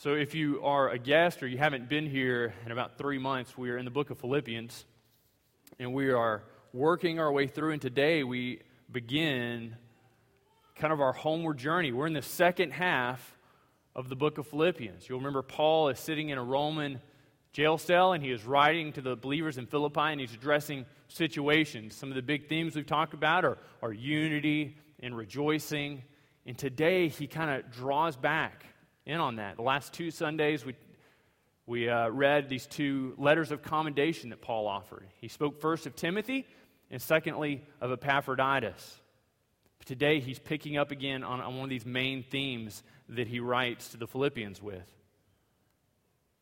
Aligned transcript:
So, 0.00 0.14
if 0.14 0.32
you 0.32 0.62
are 0.62 0.90
a 0.90 0.96
guest 0.96 1.42
or 1.42 1.48
you 1.48 1.58
haven't 1.58 1.88
been 1.88 2.06
here 2.06 2.54
in 2.64 2.70
about 2.70 2.98
three 2.98 3.18
months, 3.18 3.58
we 3.58 3.70
are 3.70 3.76
in 3.76 3.84
the 3.84 3.90
book 3.90 4.10
of 4.10 4.18
Philippians 4.18 4.84
and 5.80 5.92
we 5.92 6.12
are 6.12 6.44
working 6.72 7.18
our 7.18 7.32
way 7.32 7.48
through. 7.48 7.72
And 7.72 7.82
today 7.82 8.22
we 8.22 8.60
begin 8.92 9.74
kind 10.76 10.92
of 10.92 11.00
our 11.00 11.12
homeward 11.12 11.58
journey. 11.58 11.90
We're 11.90 12.06
in 12.06 12.12
the 12.12 12.22
second 12.22 12.70
half 12.70 13.36
of 13.96 14.08
the 14.08 14.14
book 14.14 14.38
of 14.38 14.46
Philippians. 14.46 15.08
You'll 15.08 15.18
remember 15.18 15.42
Paul 15.42 15.88
is 15.88 15.98
sitting 15.98 16.28
in 16.28 16.38
a 16.38 16.44
Roman 16.44 17.00
jail 17.52 17.76
cell 17.76 18.12
and 18.12 18.22
he 18.22 18.30
is 18.30 18.44
writing 18.44 18.92
to 18.92 19.00
the 19.00 19.16
believers 19.16 19.58
in 19.58 19.66
Philippi 19.66 19.98
and 19.98 20.20
he's 20.20 20.32
addressing 20.32 20.86
situations. 21.08 21.96
Some 21.96 22.08
of 22.10 22.14
the 22.14 22.22
big 22.22 22.48
themes 22.48 22.76
we've 22.76 22.86
talked 22.86 23.14
about 23.14 23.44
are, 23.44 23.58
are 23.82 23.92
unity 23.92 24.76
and 25.00 25.16
rejoicing. 25.16 26.04
And 26.46 26.56
today 26.56 27.08
he 27.08 27.26
kind 27.26 27.50
of 27.50 27.72
draws 27.72 28.16
back 28.16 28.64
in 29.08 29.18
on 29.18 29.36
that. 29.36 29.56
The 29.56 29.62
last 29.62 29.92
two 29.92 30.12
Sundays, 30.12 30.64
we, 30.64 30.76
we 31.66 31.88
uh, 31.88 32.08
read 32.10 32.48
these 32.48 32.66
two 32.66 33.14
letters 33.16 33.50
of 33.50 33.62
commendation 33.62 34.30
that 34.30 34.40
Paul 34.40 34.68
offered. 34.68 35.06
He 35.20 35.28
spoke 35.28 35.60
first 35.60 35.86
of 35.86 35.96
Timothy, 35.96 36.46
and 36.90 37.00
secondly 37.00 37.62
of 37.80 37.90
Epaphroditus. 37.90 39.00
But 39.78 39.86
today, 39.86 40.20
he's 40.20 40.38
picking 40.38 40.76
up 40.76 40.90
again 40.90 41.24
on, 41.24 41.40
on 41.40 41.54
one 41.56 41.64
of 41.64 41.70
these 41.70 41.86
main 41.86 42.22
themes 42.22 42.82
that 43.08 43.26
he 43.26 43.40
writes 43.40 43.88
to 43.90 43.96
the 43.96 44.06
Philippians 44.06 44.62
with. 44.62 44.86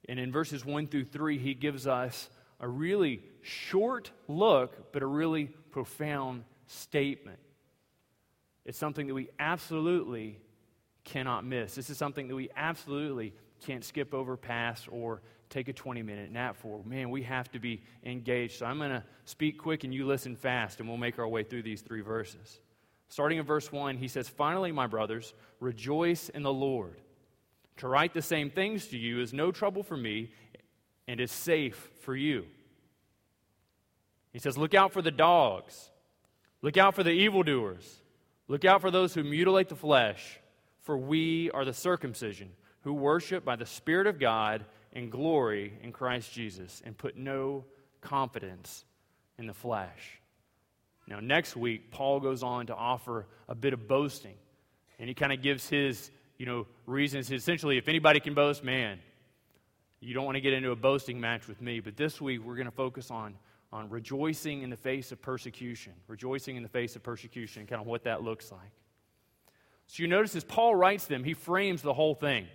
And 0.09 0.19
in 0.19 0.33
verses 0.33 0.65
1 0.65 0.89
through 0.89 1.07
3, 1.07 1.39
he 1.39 1.55
gives 1.55 1.87
us 1.87 2.29
a 2.61 2.69
really 2.69 3.23
short 3.43 4.11
look, 4.29 4.93
but 4.93 5.03
a 5.03 5.07
really 5.07 5.47
profound 5.71 6.45
statement. 6.67 7.39
It's 8.65 8.79
something 8.79 9.07
that 9.07 9.15
we 9.15 9.29
absolutely 9.39 10.39
cannot 11.07 11.47
miss. 11.47 11.75
This 11.75 11.89
is 11.89 11.97
something 11.97 12.29
that 12.29 12.35
we 12.35 12.51
absolutely 12.55 13.33
can't 13.65 13.83
skip 13.83 14.13
over 14.13 14.37
pass, 14.37 14.87
or 14.89 15.23
take 15.49 15.69
a 15.69 15.73
20 15.73 16.03
minute 16.03 16.31
nap 16.31 16.57
for. 16.57 16.83
Man, 16.85 17.11
we 17.11 17.23
have 17.23 17.51
to 17.53 17.59
be 17.59 17.83
engaged. 18.05 18.59
So 18.59 18.67
I'm 18.67 18.79
going 18.79 18.91
to 18.91 19.05
speak 19.25 19.59
quick 19.59 19.85
and 19.85 19.95
you 19.95 20.07
listen 20.07 20.37
fast, 20.37 20.81
and 20.81 20.89
we'll 20.89 20.99
make 20.99 21.19
our 21.19 21.29
way 21.29 21.43
through 21.43 21.63
these 21.63 21.81
three 21.81 22.03
verses. 22.03 22.61
Starting 23.09 23.39
in 23.39 23.45
verse 23.45 23.71
1, 23.71 23.97
he 23.97 24.09
says, 24.09 24.29
Finally, 24.29 24.73
my 24.73 24.87
brothers, 24.87 25.33
rejoice 25.61 26.29
in 26.29 26.43
the 26.43 26.53
Lord. 26.53 27.01
To 27.79 27.89
write 27.89 28.15
the 28.15 28.23
same 28.23 28.51
things 28.51 28.89
to 28.89 28.99
you 28.99 29.21
is 29.21 29.33
no 29.33 29.53
trouble 29.53 29.83
for 29.83 29.97
me 29.97 30.33
and 31.07 31.21
is 31.21 31.31
safe 31.31 31.91
for 32.01 32.17
you. 32.17 32.47
He 34.33 34.39
says, 34.39 34.59
Look 34.59 34.75
out 34.75 34.93
for 34.93 35.03
the 35.03 35.11
dogs, 35.11 35.91
look 36.63 36.77
out 36.77 36.95
for 36.95 37.05
the 37.05 37.11
evildoers, 37.11 38.01
look 38.49 38.65
out 38.65 38.81
for 38.81 38.91
those 38.91 39.15
who 39.15 39.23
mutilate 39.23 39.69
the 39.69 39.77
flesh 39.77 40.41
for 40.87 40.97
we 40.97 41.51
are 41.51 41.65
the 41.65 41.73
circumcision 41.73 42.49
who 42.83 42.93
worship 42.93 43.45
by 43.45 43.57
the 43.57 43.67
Spirit 43.67 44.07
of 44.07 44.21
God 44.21 44.65
and 44.93 45.11
glory 45.11 45.73
in 45.83 45.91
Christ 45.91 46.33
Jesus 46.33 46.81
and 46.87 46.97
put 46.97 47.17
no 47.17 47.65
confidence 48.01 48.85
in 49.37 49.49
the 49.49 49.53
flesh. 49.53 50.21
Now, 51.09 51.19
next 51.19 51.57
week, 51.57 51.91
Paul 51.91 52.21
goes 52.21 52.45
on 52.45 52.69
to 52.69 52.75
offer 52.75 53.27
a 53.49 53.55
bit 53.57 53.73
of 53.73 53.89
boasting. 53.89 54.37
And 55.01 55.09
he 55.09 55.15
kind 55.15 55.33
of 55.33 55.43
gives 55.43 55.69
his, 55.69 56.13
you 56.39 56.47
know, 56.47 56.69
reasons. 56.87 57.33
Essentially, 57.33 57.79
if 57.79 57.89
anybody 57.89 58.21
can 58.21 58.35
boast, 58.35 58.63
man, 58.63 59.01
you 59.99 60.15
don't 60.15 60.25
want 60.25 60.37
to 60.37 60.41
get 60.41 60.53
into 60.53 60.71
a 60.71 60.77
boasting 60.77 61.21
match 61.21 61.49
with 61.49 61.61
me. 61.61 61.81
But 61.81 61.97
this 61.97 62.21
week, 62.21 62.45
we're 62.45 62.55
going 62.55 62.67
to 62.67 62.71
focus 62.71 63.11
on, 63.11 63.35
on 63.73 63.91
rejoicing 63.91 64.63
in 64.63 64.71
the 64.71 64.77
face 64.77 65.11
of 65.11 65.21
persecution. 65.21 65.95
Rejoicing 66.07 66.55
in 66.55 66.63
the 66.63 66.69
face 66.69 66.95
of 66.95 67.03
persecution, 67.03 67.67
kind 67.67 67.81
of 67.81 67.89
what 67.89 68.05
that 68.05 68.23
looks 68.23 68.53
like. 68.53 68.71
So 69.87 70.03
you 70.03 70.09
notice 70.09 70.35
as 70.35 70.45
Paul 70.45 70.75
writes 70.75 71.07
them, 71.07 71.25
he 71.25 71.35
frames 71.35 71.83
the 71.83 71.95
whole 71.95 72.15
thing. 72.15 72.47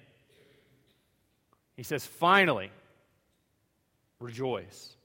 He 1.76 1.84
says, 1.84 2.06
finally, 2.06 2.72
rejoice. 4.20 4.96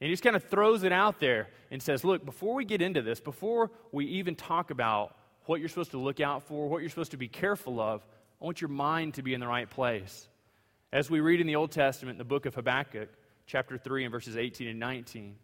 And 0.00 0.08
he 0.08 0.12
just 0.12 0.24
kind 0.24 0.34
of 0.34 0.44
throws 0.44 0.82
it 0.82 0.92
out 0.92 1.20
there 1.20 1.48
and 1.70 1.80
says, 1.80 2.04
look, 2.04 2.24
before 2.24 2.54
we 2.54 2.64
get 2.64 2.82
into 2.82 3.02
this, 3.02 3.20
before 3.20 3.70
we 3.92 4.06
even 4.06 4.34
talk 4.34 4.70
about 4.70 5.16
what 5.46 5.60
you're 5.60 5.68
supposed 5.68 5.92
to 5.92 5.98
look 5.98 6.20
out 6.20 6.42
for, 6.42 6.68
what 6.68 6.80
you're 6.80 6.90
supposed 6.90 7.12
to 7.12 7.16
be 7.16 7.28
careful 7.28 7.80
of, 7.80 8.04
I 8.40 8.44
want 8.44 8.60
your 8.60 8.68
mind 8.68 9.14
to 9.14 9.22
be 9.22 9.32
in 9.32 9.40
the 9.40 9.46
right 9.46 9.70
place. 9.70 10.28
As 10.92 11.08
we 11.08 11.20
read 11.20 11.40
in 11.40 11.46
the 11.46 11.56
Old 11.56 11.70
Testament, 11.70 12.16
in 12.16 12.18
the 12.18 12.24
book 12.24 12.46
of 12.46 12.54
Habakkuk, 12.54 13.08
chapter 13.46 13.78
3, 13.78 14.04
and 14.04 14.12
verses 14.12 14.36
18 14.36 14.66
and 14.66 14.80
19, 14.80 15.36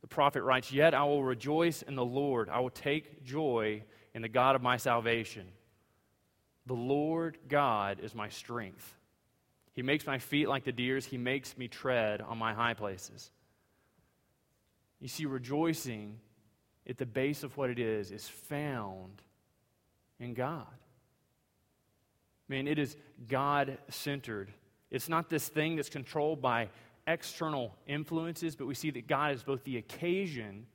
the 0.00 0.06
prophet 0.06 0.42
writes, 0.42 0.72
Yet 0.72 0.94
I 0.94 1.04
will 1.04 1.22
rejoice 1.22 1.82
in 1.82 1.94
the 1.94 2.04
Lord. 2.04 2.48
I 2.48 2.60
will 2.60 2.70
take 2.70 3.22
joy 3.22 3.82
in 4.14 4.22
the 4.22 4.28
God 4.28 4.56
of 4.56 4.62
my 4.62 4.76
salvation. 4.76 5.46
The 6.66 6.74
Lord 6.74 7.38
God 7.48 8.00
is 8.02 8.14
my 8.14 8.28
strength. 8.28 8.96
He 9.72 9.82
makes 9.82 10.06
my 10.06 10.18
feet 10.18 10.48
like 10.48 10.64
the 10.64 10.72
deer's, 10.72 11.06
He 11.06 11.18
makes 11.18 11.56
me 11.56 11.68
tread 11.68 12.20
on 12.20 12.38
my 12.38 12.52
high 12.52 12.74
places. 12.74 13.30
You 15.00 15.08
see, 15.08 15.26
rejoicing 15.26 16.18
at 16.88 16.98
the 16.98 17.06
base 17.06 17.42
of 17.42 17.56
what 17.56 17.70
it 17.70 17.78
is 17.78 18.10
is 18.10 18.28
found 18.28 19.22
in 20.18 20.34
God. 20.34 20.66
Man, 22.48 22.66
it 22.66 22.78
is 22.78 22.96
God 23.28 23.78
centered. 23.88 24.52
It's 24.90 25.08
not 25.08 25.30
this 25.30 25.48
thing 25.48 25.76
that's 25.76 25.88
controlled 25.88 26.42
by 26.42 26.68
external 27.06 27.74
influences, 27.86 28.56
but 28.56 28.66
we 28.66 28.74
see 28.74 28.90
that 28.90 29.06
God 29.06 29.34
is 29.34 29.42
both 29.42 29.64
the 29.64 29.78
occasion 29.78 30.66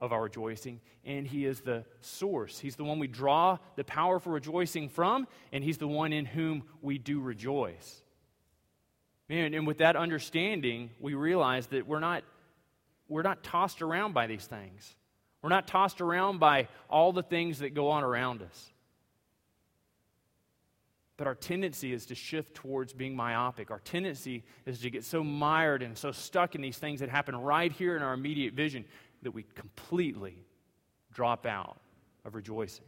of 0.00 0.12
our 0.12 0.22
rejoicing, 0.22 0.80
and 1.04 1.26
He 1.26 1.46
is 1.46 1.60
the 1.60 1.84
source. 2.00 2.58
He's 2.58 2.76
the 2.76 2.84
one 2.84 2.98
we 2.98 3.06
draw 3.06 3.58
the 3.76 3.84
power 3.84 4.18
for 4.18 4.30
rejoicing 4.30 4.88
from, 4.88 5.26
and 5.52 5.64
He's 5.64 5.78
the 5.78 5.88
one 5.88 6.12
in 6.12 6.26
whom 6.26 6.64
we 6.82 6.98
do 6.98 7.20
rejoice. 7.20 8.02
Man, 9.28 9.54
and 9.54 9.66
with 9.66 9.78
that 9.78 9.96
understanding, 9.96 10.90
we 11.00 11.14
realize 11.14 11.66
that 11.68 11.86
we're 11.86 12.00
not, 12.00 12.22
we're 13.08 13.22
not 13.22 13.42
tossed 13.42 13.82
around 13.82 14.12
by 14.12 14.26
these 14.26 14.44
things. 14.44 14.94
We're 15.42 15.50
not 15.50 15.66
tossed 15.66 16.00
around 16.00 16.38
by 16.38 16.68
all 16.88 17.12
the 17.12 17.22
things 17.22 17.60
that 17.60 17.74
go 17.74 17.90
on 17.90 18.04
around 18.04 18.42
us. 18.42 18.72
But 21.16 21.26
our 21.26 21.34
tendency 21.34 21.94
is 21.94 22.06
to 22.06 22.14
shift 22.14 22.54
towards 22.54 22.92
being 22.92 23.16
myopic. 23.16 23.70
Our 23.70 23.80
tendency 23.80 24.44
is 24.66 24.80
to 24.80 24.90
get 24.90 25.02
so 25.02 25.24
mired 25.24 25.82
and 25.82 25.96
so 25.96 26.12
stuck 26.12 26.54
in 26.54 26.60
these 26.60 26.76
things 26.76 27.00
that 27.00 27.08
happen 27.08 27.34
right 27.34 27.72
here 27.72 27.96
in 27.96 28.02
our 28.02 28.12
immediate 28.12 28.52
vision 28.52 28.84
that 29.22 29.32
we 29.32 29.44
completely 29.54 30.44
drop 31.12 31.46
out 31.46 31.78
of 32.24 32.34
rejoicing. 32.34 32.84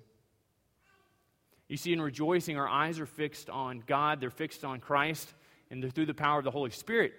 You 1.69 1.77
see, 1.77 1.93
in 1.93 2.01
rejoicing, 2.01 2.57
our 2.57 2.69
eyes 2.69 2.99
are 2.99 3.07
fixed 3.07 3.51
on 3.51 3.83
God, 3.87 4.21
they're 4.21 4.31
fixed 4.31 4.65
on 4.65 4.81
Christ, 4.81 5.33
and 5.71 5.93
through 5.95 6.07
the 6.07 6.15
power 6.15 6.39
of 6.39 6.45
the 6.45 6.51
Holy 6.51 6.71
Spirit. 6.71 7.13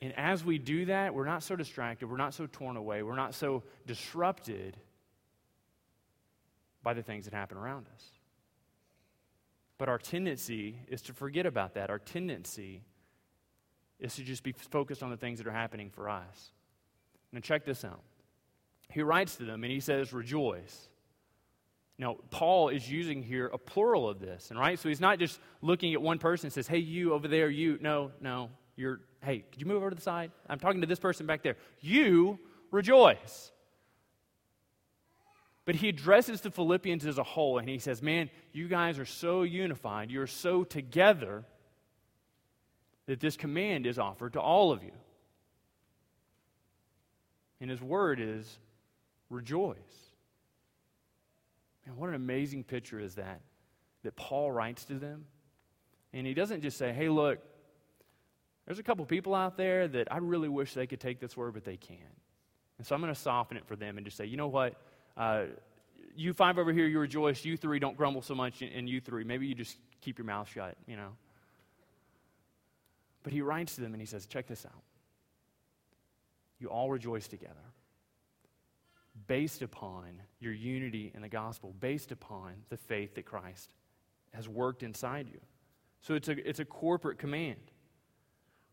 And 0.00 0.12
as 0.16 0.44
we 0.44 0.58
do 0.58 0.86
that, 0.86 1.14
we're 1.14 1.24
not 1.24 1.42
so 1.42 1.56
distracted, 1.56 2.08
we're 2.08 2.16
not 2.16 2.34
so 2.34 2.46
torn 2.46 2.76
away, 2.76 3.02
we're 3.02 3.16
not 3.16 3.34
so 3.34 3.62
disrupted 3.86 4.76
by 6.82 6.94
the 6.94 7.02
things 7.02 7.24
that 7.24 7.34
happen 7.34 7.56
around 7.56 7.86
us. 7.94 8.04
But 9.78 9.88
our 9.88 9.98
tendency 9.98 10.78
is 10.86 11.02
to 11.02 11.12
forget 11.12 11.46
about 11.46 11.74
that. 11.74 11.90
Our 11.90 11.98
tendency 11.98 12.82
is 13.98 14.14
to 14.16 14.22
just 14.22 14.42
be 14.42 14.52
focused 14.52 15.02
on 15.02 15.10
the 15.10 15.16
things 15.16 15.38
that 15.38 15.46
are 15.46 15.52
happening 15.52 15.90
for 15.90 16.08
us. 16.08 16.52
Now, 17.32 17.40
check 17.40 17.64
this 17.64 17.84
out 17.84 18.02
he 18.90 19.02
writes 19.02 19.36
to 19.36 19.44
them 19.44 19.64
and 19.64 19.72
he 19.72 19.80
says, 19.80 20.12
Rejoice. 20.12 20.88
Now, 21.98 22.16
Paul 22.30 22.70
is 22.70 22.90
using 22.90 23.22
here 23.22 23.46
a 23.46 23.58
plural 23.58 24.08
of 24.08 24.18
this, 24.18 24.50
and 24.50 24.58
right? 24.58 24.78
So 24.78 24.88
he's 24.88 25.00
not 25.00 25.20
just 25.20 25.38
looking 25.62 25.94
at 25.94 26.02
one 26.02 26.18
person 26.18 26.46
and 26.46 26.52
says, 26.52 26.66
Hey, 26.66 26.78
you 26.78 27.12
over 27.12 27.28
there, 27.28 27.48
you. 27.48 27.78
No, 27.80 28.10
no. 28.20 28.50
You're, 28.76 29.00
hey, 29.22 29.44
could 29.50 29.60
you 29.60 29.66
move 29.66 29.76
over 29.76 29.90
to 29.90 29.96
the 29.96 30.02
side? 30.02 30.32
I'm 30.48 30.58
talking 30.58 30.80
to 30.80 30.86
this 30.86 30.98
person 30.98 31.26
back 31.26 31.42
there. 31.42 31.56
You 31.80 32.40
rejoice. 32.72 33.52
But 35.64 35.76
he 35.76 35.88
addresses 35.88 36.40
the 36.40 36.50
Philippians 36.50 37.06
as 37.06 37.18
a 37.18 37.22
whole, 37.22 37.58
and 37.58 37.68
he 37.68 37.78
says, 37.78 38.02
Man, 38.02 38.28
you 38.52 38.68
guys 38.68 38.98
are 38.98 39.06
so 39.06 39.42
unified, 39.42 40.10
you're 40.10 40.26
so 40.26 40.64
together 40.64 41.44
that 43.06 43.20
this 43.20 43.36
command 43.36 43.86
is 43.86 43.98
offered 43.98 44.32
to 44.34 44.40
all 44.40 44.72
of 44.72 44.82
you. 44.82 44.92
And 47.60 47.70
his 47.70 47.80
word 47.80 48.20
is 48.20 48.58
rejoice. 49.30 49.76
Man, 51.86 51.96
what 51.96 52.08
an 52.08 52.14
amazing 52.14 52.64
picture 52.64 52.98
is 52.98 53.14
that 53.16 53.40
that 54.04 54.14
Paul 54.16 54.52
writes 54.52 54.84
to 54.86 54.94
them. 54.94 55.24
And 56.12 56.26
he 56.26 56.34
doesn't 56.34 56.62
just 56.62 56.78
say, 56.78 56.92
hey, 56.92 57.08
look, 57.08 57.40
there's 58.66 58.78
a 58.78 58.82
couple 58.82 59.04
people 59.04 59.34
out 59.34 59.56
there 59.56 59.88
that 59.88 60.12
I 60.12 60.18
really 60.18 60.48
wish 60.48 60.74
they 60.74 60.86
could 60.86 61.00
take 61.00 61.18
this 61.18 61.36
word, 61.36 61.54
but 61.54 61.64
they 61.64 61.76
can't. 61.76 62.00
And 62.78 62.86
so 62.86 62.94
I'm 62.94 63.00
going 63.00 63.12
to 63.12 63.20
soften 63.20 63.56
it 63.56 63.66
for 63.66 63.76
them 63.76 63.96
and 63.96 64.06
just 64.06 64.16
say, 64.16 64.26
you 64.26 64.36
know 64.36 64.46
what? 64.48 64.74
Uh, 65.16 65.44
you 66.14 66.32
five 66.32 66.58
over 66.58 66.72
here, 66.72 66.86
you 66.86 66.98
rejoice. 66.98 67.44
You 67.44 67.56
three, 67.56 67.78
don't 67.78 67.96
grumble 67.96 68.22
so 68.22 68.34
much. 68.34 68.62
And 68.62 68.88
you 68.88 69.00
three, 69.00 69.24
maybe 69.24 69.46
you 69.46 69.54
just 69.54 69.76
keep 70.00 70.18
your 70.18 70.26
mouth 70.26 70.48
shut, 70.48 70.76
you 70.86 70.96
know. 70.96 71.10
But 73.22 73.32
he 73.32 73.40
writes 73.40 73.74
to 73.76 73.80
them 73.80 73.94
and 73.94 74.00
he 74.00 74.06
says, 74.06 74.26
check 74.26 74.46
this 74.46 74.64
out. 74.66 74.82
You 76.60 76.68
all 76.68 76.90
rejoice 76.90 77.26
together 77.26 77.54
based 79.26 79.62
upon 79.62 80.22
your 80.40 80.52
unity 80.52 81.12
in 81.14 81.22
the 81.22 81.28
gospel, 81.28 81.74
based 81.80 82.12
upon 82.12 82.54
the 82.68 82.76
faith 82.76 83.14
that 83.14 83.24
Christ 83.24 83.72
has 84.32 84.48
worked 84.48 84.82
inside 84.82 85.28
you. 85.28 85.40
So 86.00 86.14
it's 86.14 86.28
a, 86.28 86.48
it's 86.48 86.60
a 86.60 86.64
corporate 86.64 87.18
command. 87.18 87.60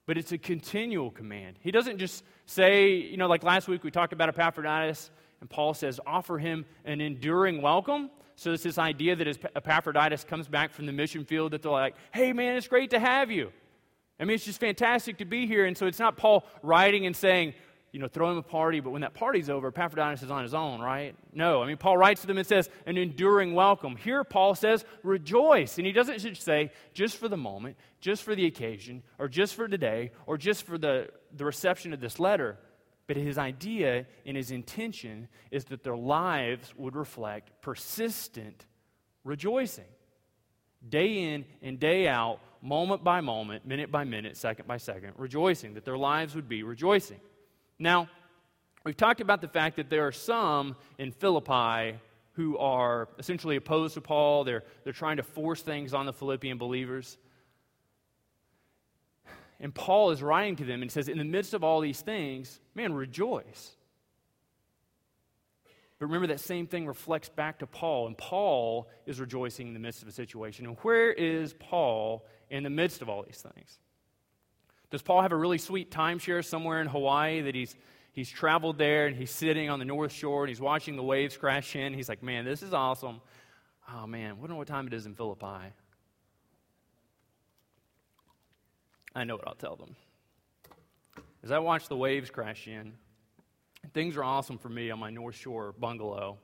But 0.06 0.18
it's 0.18 0.32
a 0.32 0.38
continual 0.38 1.12
command. 1.12 1.58
He 1.62 1.72
doesn't 1.72 2.00
just 2.00 2.24
say, 2.46 2.96
you 2.96 3.18
know, 3.18 3.28
like 3.28 3.44
last 3.44 3.68
week 3.68 3.84
we 3.84 3.92
talked 3.92 4.14
about 4.14 4.30
Epaphroditus, 4.30 5.12
and 5.40 5.50
Paul 5.50 5.74
says, 5.74 6.00
offer 6.06 6.38
him 6.38 6.66
an 6.86 7.02
enduring 7.02 7.62
welcome. 7.62 8.10
So 8.36 8.52
it's 8.52 8.64
this 8.64 8.78
idea 8.78 9.16
that 9.16 9.28
as 9.28 9.38
Epaphroditus 9.56 10.24
comes 10.24 10.48
back 10.48 10.74
from 10.74 10.88
the 10.88 10.92
mission 10.92 11.24
field, 11.24 11.52
that 11.52 11.62
they're 11.62 11.72
like, 11.72 11.96
hey, 12.12 12.34
man, 12.34 12.58
it's 12.58 12.68
great 12.68 12.90
to 12.90 13.00
have 13.00 13.30
you. 13.30 13.52
I 14.20 14.26
mean, 14.26 14.36
it's 14.36 14.46
just 14.46 14.60
fantastic 14.60 15.18
to 15.18 15.26
be 15.26 15.48
here. 15.48 15.66
And 15.66 15.78
so 15.78 15.86
it's 15.86 16.00
not 16.00 16.18
Paul 16.18 16.46
writing 16.62 17.06
and 17.06 17.16
saying, 17.16 17.54
you 17.92 18.00
know, 18.00 18.08
throw 18.08 18.32
him 18.32 18.38
a 18.38 18.44
party, 18.44 18.80
but 18.80 18.92
when 18.92 19.02
that 19.02 19.14
party's 19.14 19.50
over, 19.50 19.68
Epaphroditus 19.68 20.24
is 20.24 20.32
on 20.32 20.44
his 20.44 20.54
own, 20.54 20.80
right? 20.80 21.14
No. 21.34 21.62
I 21.62 21.68
mean, 21.68 21.76
Paul 21.76 21.98
writes 21.98 22.22
to 22.22 22.28
them 22.28 22.38
and 22.38 22.48
says, 22.48 22.70
an 22.86 22.98
enduring 22.98 23.54
welcome. 23.54 23.98
Here, 23.98 24.24
Paul 24.24 24.56
says, 24.56 24.86
rejoice. 25.04 25.78
And 25.78 25.86
he 25.86 25.92
doesn't 25.92 26.20
just 26.20 26.42
say, 26.42 26.72
just 26.94 27.18
for 27.18 27.28
the 27.28 27.36
moment, 27.36 27.76
just 28.00 28.24
for 28.24 28.34
the 28.34 28.46
occasion, 28.46 29.04
or 29.20 29.28
just 29.28 29.56
for 29.56 29.68
today, 29.68 30.12
or 30.26 30.38
just 30.38 30.64
for 30.64 30.78
the, 30.78 31.10
the 31.36 31.44
reception 31.44 31.92
of 31.92 32.00
this 32.00 32.18
letter. 32.18 32.58
But 33.08 33.18
his 33.18 33.38
idea 33.38 34.06
and 34.26 34.38
his 34.38 34.52
intention 34.52 35.28
is 35.50 35.66
that 35.66 35.84
their 35.84 35.98
lives 35.98 36.74
would 36.78 36.96
reflect 36.96 37.62
persistent 37.62 38.66
rejoicing. 39.26 39.84
Day 40.88 41.34
in 41.34 41.44
and 41.62 41.78
day 41.78 42.08
out, 42.08 42.40
moment 42.62 43.04
by 43.04 43.20
moment, 43.20 43.68
minute 43.68 43.92
by 43.92 44.06
minute, 44.06 44.38
second 44.38 44.66
by 44.66 44.78
second, 44.78 45.14
rejoicing, 45.18 45.74
that 45.74 45.84
their 45.84 45.98
lives 45.98 46.36
would 46.36 46.48
be 46.48 46.64
rejoicing. 46.64 47.20
Now, 47.82 48.10
we've 48.84 48.96
talked 48.96 49.22
about 49.22 49.42
the 49.42 49.48
fact 49.48 49.78
that 49.78 49.90
there 49.90 50.06
are 50.06 50.12
some 50.12 50.76
in 51.00 51.12
Philippi 51.12 51.98
who 52.34 52.56
are 52.60 53.10
essentially 53.18 53.56
opposed 53.56 53.96
to 53.96 54.02
Paul. 54.02 54.44
They're, 54.44 54.64
they're 54.84 54.94
trying 54.94 55.18
to 55.18 55.24
force 55.24 55.64
things 55.64 55.96
on 55.96 56.06
the 56.06 56.14
Philippian 56.14 56.60
believers. 56.60 57.18
And 59.60 59.74
Paul 59.74 60.12
is 60.12 60.22
writing 60.22 60.58
to 60.58 60.64
them 60.64 60.84
and 60.84 60.92
says, 60.92 61.08
in 61.08 61.18
the 61.18 61.24
midst 61.24 61.56
of 61.56 61.64
all 61.64 61.82
these 61.82 62.02
things, 62.02 62.60
man, 62.76 62.94
rejoice. 62.94 63.76
But 65.98 66.06
remember, 66.06 66.28
that 66.28 66.40
same 66.40 66.68
thing 66.68 66.86
reflects 66.86 67.30
back 67.30 67.60
to 67.60 67.68
Paul, 67.68 68.06
and 68.06 68.18
Paul 68.18 68.90
is 69.08 69.20
rejoicing 69.20 69.68
in 69.68 69.74
the 69.74 69.80
midst 69.80 70.04
of 70.04 70.08
a 70.08 70.12
situation. 70.12 70.68
And 70.68 70.78
where 70.82 71.12
is 71.12 71.54
Paul 71.54 72.28
in 72.52 72.62
the 72.62 72.70
midst 72.70 73.02
of 73.02 73.10
all 73.10 73.24
these 73.24 73.44
things? 73.56 73.80
Does 74.92 75.02
Paul 75.02 75.22
have 75.22 75.32
a 75.32 75.38
really 75.38 75.58
sweet 75.58 75.90
timeshare 75.90 76.44
somewhere 76.44 76.82
in 76.82 76.88
Hawaii 76.88 77.42
that 77.42 77.56
he's, 77.56 77.76
he's 78.12 78.30
traveled 78.30 78.78
there 78.78 79.08
and 79.08 79.16
he's 79.16 79.32
sitting 79.32 79.70
on 79.70 79.80
the 79.80 79.86
North 79.86 80.12
Shore 80.12 80.44
and 80.44 80.50
he's 80.50 80.60
watching 80.60 80.98
the 80.98 81.04
waves 81.04 81.38
crash 81.38 81.76
in? 81.78 81.94
He's 81.94 82.10
like, 82.10 82.22
man, 82.22 82.44
this 82.44 82.62
is 82.62 82.74
awesome. 82.74 83.22
Oh, 83.94 84.06
man, 84.06 84.32
I 84.32 84.34
wonder 84.34 84.56
what 84.56 84.68
time 84.68 84.88
it 84.88 84.94
is 84.94 85.06
in 85.06 85.16
Philippi. 85.16 85.74
I 89.16 89.24
know 89.24 89.38
what 89.38 89.48
I'll 89.48 89.56
tell 89.56 89.78
them. 89.78 89.96
As 91.44 91.52
I 91.52 91.60
watch 91.60 91.88
the 91.88 91.98
waves 91.98 92.30
crash 92.30 92.68
in, 92.68 92.94
things 93.94 94.18
are 94.18 94.24
awesome 94.24 94.58
for 94.58 94.70
me 94.70 94.92
on 94.92 95.00
my 95.00 95.10
North 95.10 95.36
Shore 95.36 95.74
bungalow. 95.80 96.38